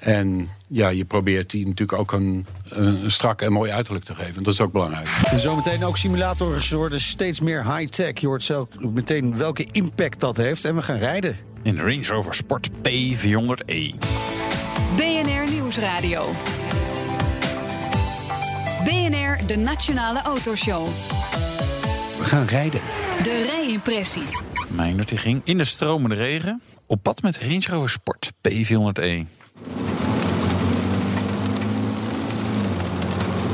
[0.00, 4.42] En ja, je probeert die natuurlijk ook een, een strak en mooi uiterlijk te geven.
[4.42, 5.08] Dat is ook belangrijk.
[5.24, 8.20] En zometeen ook simulatoren worden steeds meer high-tech.
[8.20, 10.64] Je hoort zelf meteen welke impact dat heeft.
[10.64, 11.36] En we gaan rijden.
[11.62, 13.94] In de Range Rover Sport P400e.
[14.96, 16.34] BNR Nieuwsradio.
[18.84, 20.86] BNR, de Nationale Autoshow.
[22.18, 22.80] We gaan rijden.
[23.22, 24.22] De rijimpressie.
[24.68, 29.39] Meijnerd die ging in de stromende regen op pad met Range Rover Sport P400e.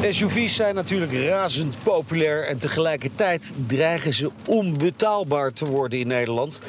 [0.03, 6.61] SUV's zijn natuurlijk razend populair en tegelijkertijd dreigen ze onbetaalbaar te worden in Nederland.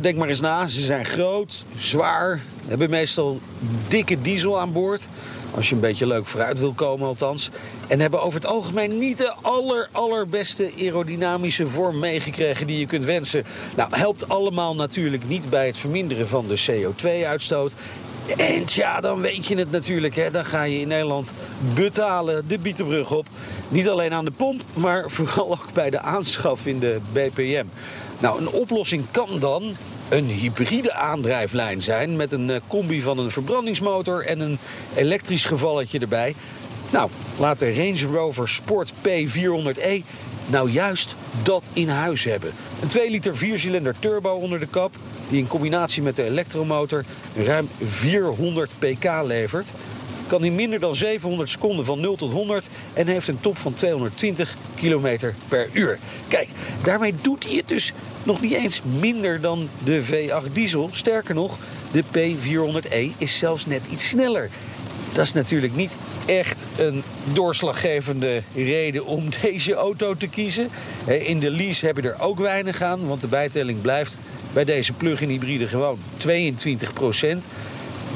[0.00, 3.40] Denk maar eens na, ze zijn groot, zwaar, hebben meestal
[3.88, 5.08] dikke diesel aan boord.
[5.50, 7.50] Als je een beetje leuk vooruit wil komen althans.
[7.88, 13.04] En hebben over het algemeen niet de aller, allerbeste aerodynamische vorm meegekregen die je kunt
[13.04, 13.44] wensen.
[13.76, 17.72] Nou, helpt allemaal natuurlijk niet bij het verminderen van de CO2-uitstoot.
[18.36, 20.16] En tja, dan weet je het natuurlijk.
[20.16, 20.30] Hè.
[20.30, 21.32] Dan ga je in Nederland
[21.74, 23.26] betalen de Bietenbrug op.
[23.68, 27.64] Niet alleen aan de pomp, maar vooral ook bij de aanschaf in de BPM.
[28.18, 29.76] Nou, een oplossing kan dan
[30.08, 32.16] een hybride aandrijflijn zijn...
[32.16, 34.58] met een eh, combi van een verbrandingsmotor en een
[34.94, 36.34] elektrisch gevalletje erbij.
[36.90, 40.04] Nou, laat de Range Rover Sport P400e
[40.46, 42.52] nou juist dat in huis hebben.
[42.82, 44.94] Een 2 liter 4-cilinder turbo onder de kap...
[45.28, 47.04] die in combinatie met de elektromotor
[47.44, 49.72] ruim 400 pk levert...
[50.26, 52.68] kan in minder dan 700 seconden van 0 tot 100...
[52.92, 55.98] en heeft een top van 220 km per uur.
[56.28, 56.48] Kijk,
[56.82, 60.88] daarmee doet hij het dus nog niet eens minder dan de V8 diesel.
[60.92, 61.58] Sterker nog,
[61.90, 64.50] de P400e is zelfs net iets sneller.
[65.12, 65.92] Dat is natuurlijk niet
[66.26, 67.02] echt een
[67.32, 70.68] doorslaggevende reden om deze auto te kiezen.
[71.06, 74.18] In de lease heb je er ook weinig aan, want de bijtelling blijft
[74.56, 76.26] bij deze plug-in hybride gewoon 22%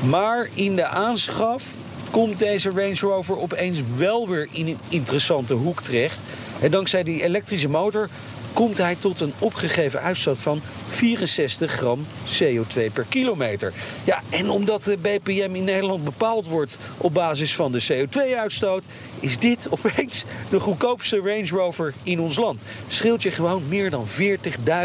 [0.08, 1.64] Maar in de aanschaf
[2.10, 6.18] komt deze Range Rover opeens wel weer in een interessante hoek terecht.
[6.60, 8.08] En dankzij die elektrische motor
[8.52, 13.72] komt hij tot een opgegeven uitstoot van 64 gram CO2 per kilometer.
[14.04, 18.86] Ja, en omdat de BPM in Nederland bepaald wordt op basis van de CO2-uitstoot,
[19.20, 22.62] is dit opeens de goedkoopste Range Rover in ons land.
[22.88, 24.06] Scheelt je gewoon meer dan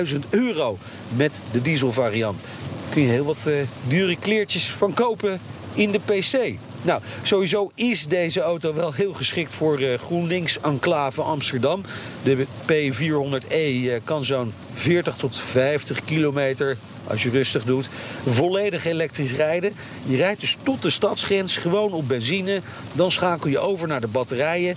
[0.05, 0.77] 40.000 euro
[1.15, 2.41] met de dieselvariant.
[2.89, 3.53] Kun je heel wat eh,
[3.87, 5.39] dure kleertjes van kopen
[5.73, 6.57] in de PC.
[6.85, 11.81] Nou, sowieso is deze auto wel heel geschikt voor eh, GroenLinks Enclave Amsterdam.
[12.23, 16.77] De P400e eh, kan zo'n 40 tot 50 kilometer,
[17.07, 17.89] als je rustig doet,
[18.25, 19.73] volledig elektrisch rijden.
[20.05, 22.61] Je rijdt dus tot de stadsgrens gewoon op benzine.
[22.93, 24.75] Dan schakel je over naar de batterijen.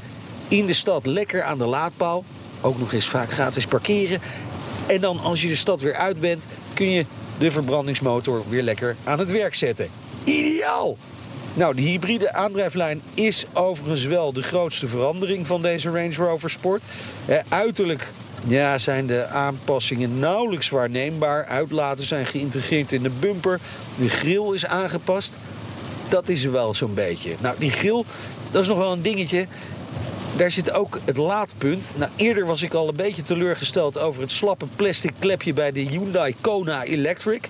[0.48, 2.24] In de stad lekker aan de laadpaal.
[2.60, 4.20] Ook nog eens vaak gratis parkeren.
[4.86, 7.04] En dan als je de stad weer uit bent, kun je
[7.38, 9.88] de verbrandingsmotor weer lekker aan het werk zetten.
[10.24, 10.96] Ideaal!
[11.54, 16.82] Nou, de hybride aandrijflijn is overigens wel de grootste verandering van deze Range Rover Sport.
[17.26, 18.08] Eh, uiterlijk
[18.46, 21.44] ja, zijn de aanpassingen nauwelijks waarneembaar.
[21.44, 23.60] Uitlaten zijn geïntegreerd in de bumper.
[23.98, 25.36] De grill is aangepast.
[26.08, 27.34] Dat is wel zo'n beetje.
[27.40, 28.04] Nou, die grill,
[28.50, 29.46] dat is nog wel een dingetje.
[30.36, 31.94] Daar zit ook het laadpunt.
[31.96, 35.80] Nou, eerder was ik al een beetje teleurgesteld over het slappe plastic klepje bij de
[35.80, 37.48] Hyundai Kona Electric.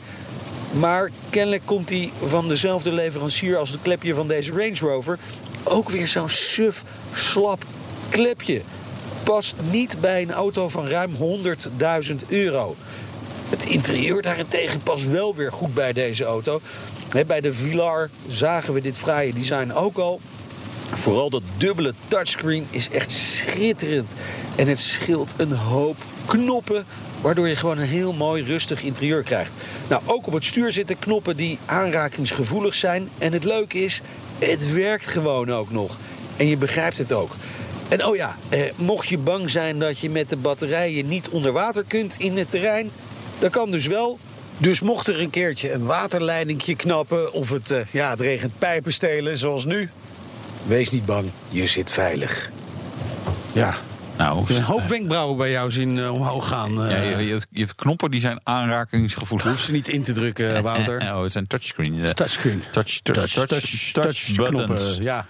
[0.73, 5.19] Maar kennelijk komt die van dezelfde leverancier als het klepje van deze Range Rover.
[5.63, 7.65] Ook weer zo'n suf, slap
[8.09, 8.61] klepje.
[9.25, 11.11] Past niet bij een auto van ruim
[12.11, 12.77] 100.000 euro.
[13.49, 16.61] Het interieur daarentegen past wel weer goed bij deze auto.
[17.27, 20.21] Bij de Vilar zagen we dit fraaie design ook al.
[20.95, 24.11] Vooral dat dubbele touchscreen is echt schitterend.
[24.57, 26.85] En het scheelt een hoop knoppen,
[27.21, 29.53] waardoor je gewoon een heel mooi rustig interieur krijgt.
[29.89, 33.09] Nou, ook op het stuur zitten knoppen die aanrakingsgevoelig zijn.
[33.19, 34.03] En het leuke is,
[34.39, 35.97] het werkt gewoon ook nog.
[36.37, 37.31] En je begrijpt het ook.
[37.89, 41.53] En oh ja, eh, mocht je bang zijn dat je met de batterijen niet onder
[41.53, 42.91] water kunt in het terrein,
[43.39, 44.19] dat kan dus wel.
[44.59, 48.93] Dus mocht er een keertje een waterleidingje knappen of het, eh, ja, het regent pijpen
[48.93, 49.91] stelen zoals nu,
[50.67, 52.51] wees niet bang, je zit veilig.
[53.53, 53.75] Ja,
[54.19, 56.85] Nou, een hoop wenkbrauwen bij jou zien eh, omhoog gaan.
[56.85, 56.91] eh.
[56.91, 59.47] ja, je, je, hebt- je hebt knoppen die zijn aanrakingsgevoelig.
[59.47, 61.01] Hoef ze niet in te drukken, Wouter.
[61.01, 62.05] Oh, het zijn touchscreen.
[62.05, 62.63] eh, Touchscreen.
[62.73, 64.97] Touch, touch, touch, touch, knoppen, buttons.
[65.01, 65.27] Ja,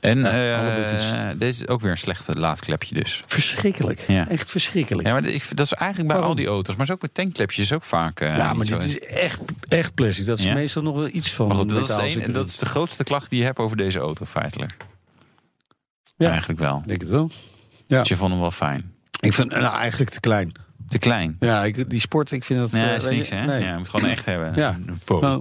[0.00, 3.22] En Ja, eh, deze is ook weer een slechte laadklepje dus.
[3.26, 4.04] verschrikkelijk.
[4.08, 4.28] Ja.
[4.28, 5.06] Echt verschrikkelijk.
[5.08, 6.36] Ja, maar ik, dat is eigenlijk bij Waarom?
[6.38, 6.76] al die auto's.
[6.76, 8.20] Maar zo ook met tankklepjes ook vaak.
[8.20, 10.26] eh, Ja, maar dit is echt, echt plastic.
[10.26, 10.54] Dat is Ja?
[10.54, 13.30] meestal nog wel iets van Maar goed, dat, is een- dat is de grootste klacht
[13.30, 14.76] die je hebt over deze auto feitelijk.
[16.16, 16.28] Ja.
[16.28, 16.76] Eigenlijk wel.
[16.78, 17.30] Ik denk het wel.
[17.86, 17.98] Ja.
[17.98, 18.92] Dus je vond hem wel fijn.
[19.20, 20.52] Ik vind nou, eigenlijk te klein.
[20.88, 21.36] Te klein.
[21.40, 22.70] Ja, ik, die sport, ik vind dat...
[22.70, 23.44] Ja, eh, is niks, hè?
[23.44, 23.62] nee.
[23.62, 24.52] Ja, je moet gewoon echt hebben.
[24.54, 24.76] Ja.
[24.86, 25.38] Een Vogue.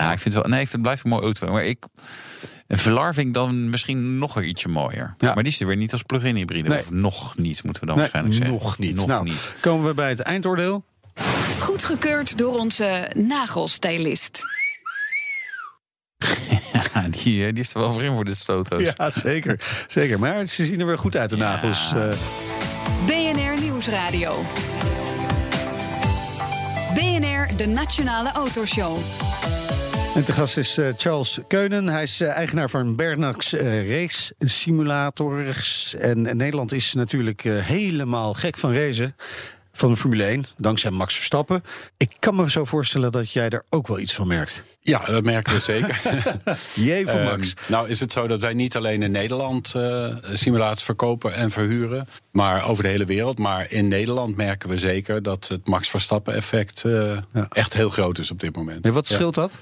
[0.00, 0.52] Ja, ik vind het wel.
[0.52, 1.52] Nee, ik vind het blijft een mooie auto.
[1.52, 1.84] Maar ik.
[2.66, 5.14] Een Velar vind ik dan misschien nog weer ietsje mooier.
[5.18, 5.34] Ja.
[5.34, 6.68] Maar die is er weer niet als plug-in hybride.
[6.68, 6.78] Nee.
[6.78, 8.62] Of nog niet, moeten we dan nee, waarschijnlijk zeggen.
[8.64, 8.96] nog niet.
[8.96, 9.52] Nog nou, niet.
[9.60, 10.84] komen we bij het eindoordeel.
[11.58, 14.42] Goedgekeurd door onze nagelstylist.
[16.94, 18.82] Ja, die, eh, die is er wel voor in voor dit auto's.
[18.96, 19.60] Ja, zeker.
[19.88, 20.18] zeker.
[20.18, 21.42] Maar ze zien er weer goed uit, de Ja.
[21.42, 21.92] nagels.
[21.94, 22.08] eh.
[23.06, 24.44] BNR Nieuwsradio.
[26.94, 28.98] BNR, de Nationale Autoshow.
[30.14, 31.86] En te gast is eh, Charles Keunen.
[31.86, 35.94] Hij is eh, eigenaar van Bernax eh, Race Simulators.
[35.94, 39.14] En, en Nederland is natuurlijk helemaal gek van racen.
[39.80, 41.64] Van de Formule 1, dankzij Max Verstappen.
[41.96, 44.62] Ik kan me zo voorstellen dat jij er ook wel iets van merkt.
[44.80, 46.00] Ja, dat merken we zeker.
[46.74, 47.54] Jee voor Ehm, Max.
[47.68, 52.08] nou is het zo dat wij niet alleen in Nederland eh simulators verkopen en verhuren,
[52.30, 53.38] maar over de hele wereld.
[53.38, 56.92] Maar in Nederland merken we zeker dat het Max Verstappen effect eh,
[57.32, 57.46] Ja.
[57.50, 58.82] echt heel groot is op dit moment.
[58.82, 59.14] Nee, wat Ja.
[59.14, 59.58] scheelt dat?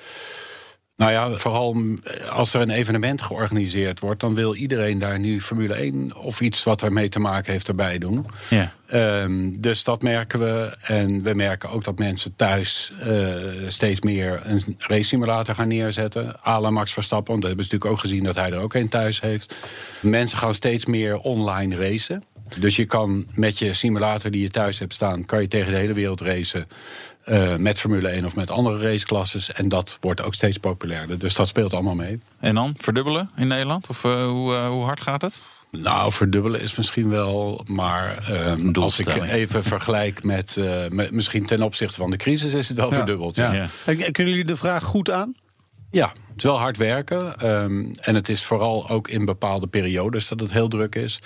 [0.98, 1.98] Nou ja, vooral mm,
[2.30, 6.64] als er een evenement georganiseerd wordt, dan wil iedereen daar nu Formule 1 of iets
[6.64, 8.26] wat ermee te maken heeft erbij doen.
[8.50, 8.72] Ja.
[8.86, 10.76] Ehm, dus dat merken we.
[10.80, 13.36] En we merken ook dat mensen thuis eh,
[13.68, 16.36] steeds meer een race simulator gaan neerzetten.
[16.46, 17.30] à la Max Verstappen.
[17.30, 19.54] Want dat hebben ze natuurlijk ook gezien dat hij er ook een thuis heeft.
[20.00, 22.24] Mensen gaan steeds meer online racen.
[22.56, 25.24] Dus je kan met je simulator die je thuis hebt staan...
[25.24, 26.66] kan je tegen de hele wereld racen.
[27.28, 29.52] Eh, met Formule 1 of met andere raceklasses.
[29.52, 31.18] En dat wordt ook steeds populairder.
[31.18, 32.20] Dus dat speelt allemaal mee.
[32.40, 33.88] En dan verdubbelen in Nederland?
[33.88, 35.40] Of eh, hoe, eh, hoe hard gaat het?
[35.70, 41.46] Nou, verdubbelen is misschien wel, maar ehm, als ik even vergelijk met, eh, met misschien
[41.46, 43.36] ten opzichte van de crisis is het wel verdubbeld.
[43.36, 43.52] Ja.
[43.52, 43.66] Ja.
[43.84, 45.34] En Kunnen jullie de vraag goed aan?
[45.90, 50.28] Ja, het is wel hard werken ehm, en het is vooral ook in bepaalde periodes
[50.28, 51.18] dat het heel druk is.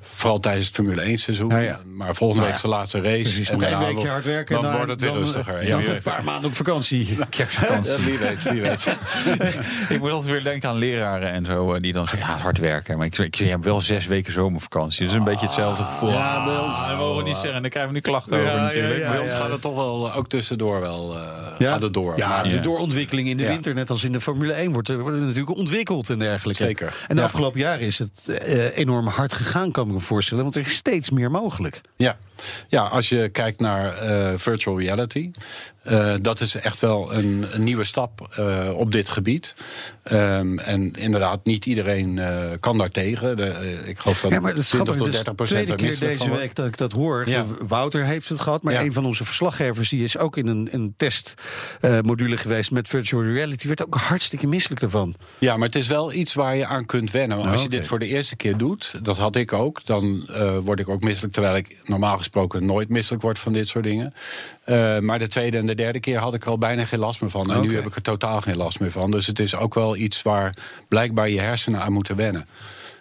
[0.00, 1.48] Vooral tijdens het Formule 1 seizoen.
[1.50, 1.80] Ja, ja.
[1.94, 3.22] Maar volgende Nou week is de laatste race.
[3.22, 4.62] Precies, en daarna weekje hard werken.
[4.62, 5.54] Dan wordt het weer dan, rustiger.
[5.54, 7.18] Dan Ja, een paar maanden op vakantie.
[7.30, 7.92] Kerstvakantie.
[7.92, 8.86] Ja, wie weet, wie weet.
[9.88, 11.74] ik moet altijd weer denken aan leraren en zo.
[11.74, 12.96] eh, Die dan zeggen, ja, het hard werken.
[12.96, 15.06] Maar ik, ik je hebt wel zes weken zomervakantie.
[15.06, 16.10] Dus een beetje hetzelfde gevoel.
[16.10, 17.60] Ja, bij ons- dat mogen we niet zeggen.
[17.60, 19.00] Dan krijgen we nu klachten Ja, over ja, natuurlijk.
[19.00, 22.16] ja, Bij ons gaat het toch wel eh, ook tussendoor wel eh, gaat het door.
[22.16, 23.48] Ja, de doorontwikkeling in de Ja.
[23.48, 26.64] winter, net als in de Formule 1, wordt er, wordt natuurlijk ontwikkeld en dergelijke.
[26.64, 27.04] Zeker.
[27.08, 27.26] En de Ja.
[27.26, 30.42] afgelopen jaren is het eh, enorm hard gegaan, kan ik me voorstellen.
[30.44, 31.80] Want er is steeds meer mogelijk.
[31.96, 32.18] Ja.
[32.68, 35.30] ja, als je kijkt naar eh, virtual reality.
[35.90, 39.54] Eh, dat is echt wel een, een nieuwe stap eh, op dit gebied.
[40.02, 43.36] Ehm, en inderdaad, niet iedereen eh, kan daar tegen.
[43.36, 44.96] De, ik geloof dat Ja, maar dat is 20 grappig.
[44.96, 47.28] tot Dus 30 de procent tweede er keer deze week dat ik dat hoor.
[47.28, 47.42] Ja.
[47.42, 48.80] De- Wouter heeft het gehad, maar Ja.
[48.80, 49.88] een van onze verslaggevers...
[49.88, 53.66] die is ook in een, een testmodule geweest met virtual reality.
[53.66, 55.14] werd ook hartstikke misselijk ervan.
[55.38, 57.38] Ja, maar het is wel iets waar je aan kunt wennen.
[57.38, 57.76] Als je oké.
[57.76, 60.28] dit voor de eerste keer doet, dat had ik ook, dan
[60.62, 61.32] word ik ook misselijk.
[61.32, 64.14] Terwijl ik normaal gesproken nooit misselijk word van dit soort dingen.
[64.64, 67.20] Eh, maar de tweede en de derde keer had ik er al bijna geen last
[67.20, 67.52] meer van.
[67.52, 69.10] En nu heb ik er totaal geen last meer van.
[69.10, 70.54] Dus het is ook wel iets waar
[70.88, 72.46] blijkbaar je hersenen aan moeten wennen.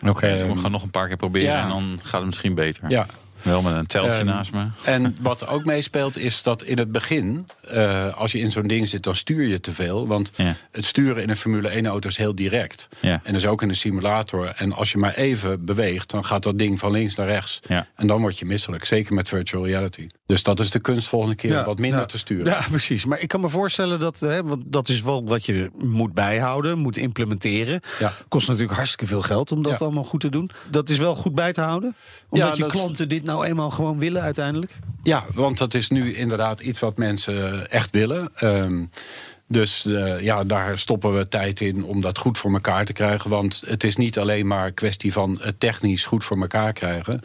[0.07, 1.61] Oké, dus we Ehm, gaan nog een paar keer proberen ja.
[1.63, 2.89] en dan gaat het misschien beter.
[2.89, 3.05] Ja.
[3.41, 4.65] Wel met een teltje Ehm, naast me.
[4.83, 8.87] En wat ook meespeelt is dat in het begin eh, als je in zo'n ding
[8.87, 10.07] zit, dan stuur je te veel.
[10.07, 10.55] Want Ja.
[10.71, 12.87] het sturen in een Formule 1-auto is heel direct.
[12.99, 13.21] Ja.
[13.23, 14.53] En dus ook in een simulator.
[14.57, 17.59] En als je maar even beweegt, dan gaat dat ding van links naar rechts.
[17.67, 17.87] Ja.
[17.95, 18.85] En dan word je misselijk.
[18.85, 20.07] Zeker met virtual reality.
[20.25, 22.05] Dus dat is de kunst volgende keer wat minder ja.
[22.05, 22.45] te sturen.
[22.45, 23.05] Ja, precies.
[23.05, 26.77] Maar ik kan me voorstellen dat hè, want dat is wel wat je moet bijhouden,
[26.77, 27.79] moet implementeren.
[27.99, 28.13] Ja.
[28.27, 29.85] Kost natuurlijk hartstikke veel geld om dat Ja.
[29.85, 30.49] allemaal goed te doen.
[30.69, 31.95] Dat is wel goed bij te houden.
[32.29, 34.71] Omdat Ja, je klanten dit nou eenmaal gewoon willen uiteindelijk.
[35.03, 38.29] Ja, want dat is nu inderdaad iets wat mensen echt willen.
[38.35, 38.85] Ehm,
[39.47, 43.29] dus eh, ja, daar stoppen we tijd in om dat goed voor elkaar te krijgen.
[43.29, 47.23] Want het is niet alleen maar een kwestie van het technisch goed voor elkaar krijgen.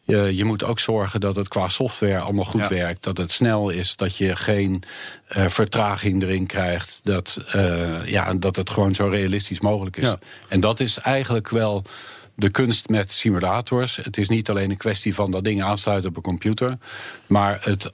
[0.00, 2.68] Je, je moet ook zorgen dat het qua software allemaal goed Ja.
[2.68, 3.02] werkt.
[3.02, 4.82] Dat het snel is, dat je geen
[5.28, 7.00] eh, vertraging erin krijgt.
[7.02, 10.08] Dat, eh, ja, dat het gewoon zo realistisch mogelijk is.
[10.08, 10.18] Ja.
[10.48, 11.84] En dat is eigenlijk wel
[12.34, 13.96] de kunst met simulators.
[13.96, 16.78] Het is niet alleen een kwestie van dat ding aansluiten op een computer.
[17.26, 17.90] Maar het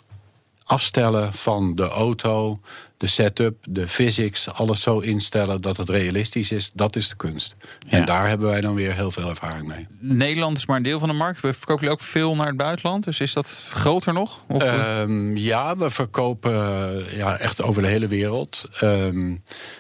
[0.71, 2.61] afstellen van de auto,
[2.97, 7.57] de setup, de physics, alles zo instellen dat het realistisch is, dat is de kunst.
[7.89, 9.87] En daar hebben wij dan weer heel veel ervaring mee.
[9.99, 11.41] Nederland is maar een deel van de markt.
[11.41, 13.05] We verkopen ook veel naar het buitenland.
[13.05, 14.45] Dus is dat groter nog?
[14.49, 18.65] Of, Ehm, ja, we verkopen eh, ja, echt over de hele wereld.
[18.81, 19.35] Ehm,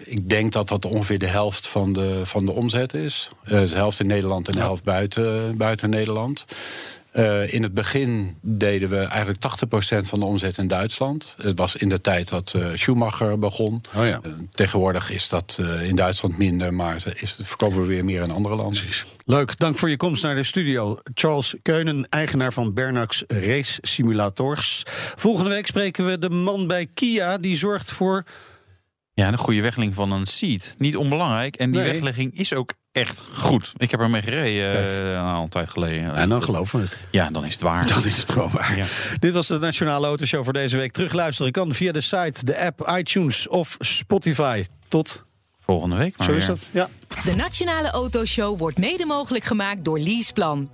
[0.04, 3.30] ik denk dat dat ongeveer de helft van de, van de omzet is.
[3.44, 6.44] Eh, de helft in Nederland en de helft buiten, buiten Nederland.
[7.12, 11.34] Eh, in het begin deden we eigenlijk 80% van de omzet in Duitsland.
[11.42, 13.80] Het was in de tijd dat eh, Schumacher begon.
[13.96, 14.20] Oh ja.
[14.22, 18.30] Eh, tegenwoordig is dat eh, in Duitsland minder, maar is, verkopen we weer meer in
[18.30, 18.82] andere landen.
[19.24, 20.98] Leuk, dank voor je komst naar de studio.
[21.14, 24.82] Charles Keunen, eigenaar van Bernax Race Simulators.
[25.16, 28.24] Volgende week spreken we de man bij Kia die zorgt voor
[29.12, 30.74] ja, een goede weglegging van een seat.
[30.78, 31.56] Niet onbelangrijk.
[31.56, 31.92] En die Nee.
[31.92, 33.72] weglegging is ook echt goed.
[33.76, 35.14] Ik heb ermee gereden Kijk.
[35.14, 36.14] eh, al een tijd geleden.
[36.14, 36.98] En dan geloven we het.
[37.10, 37.86] Ja, dan is het waar.
[37.86, 38.76] Dan is het gewoon waar.
[38.76, 38.84] Ja.
[39.18, 40.92] Dit was de Nationale Autoshow voor deze week.
[40.92, 44.64] Terugluisteren kan via de site, de app, iTunes of Spotify.
[44.88, 45.24] Tot,
[45.60, 46.68] Volgende week maar zo is dat.
[46.70, 46.88] Ja.
[47.24, 50.68] De Nationale Autoshow wordt mede mogelijk gemaakt door Leaseplan.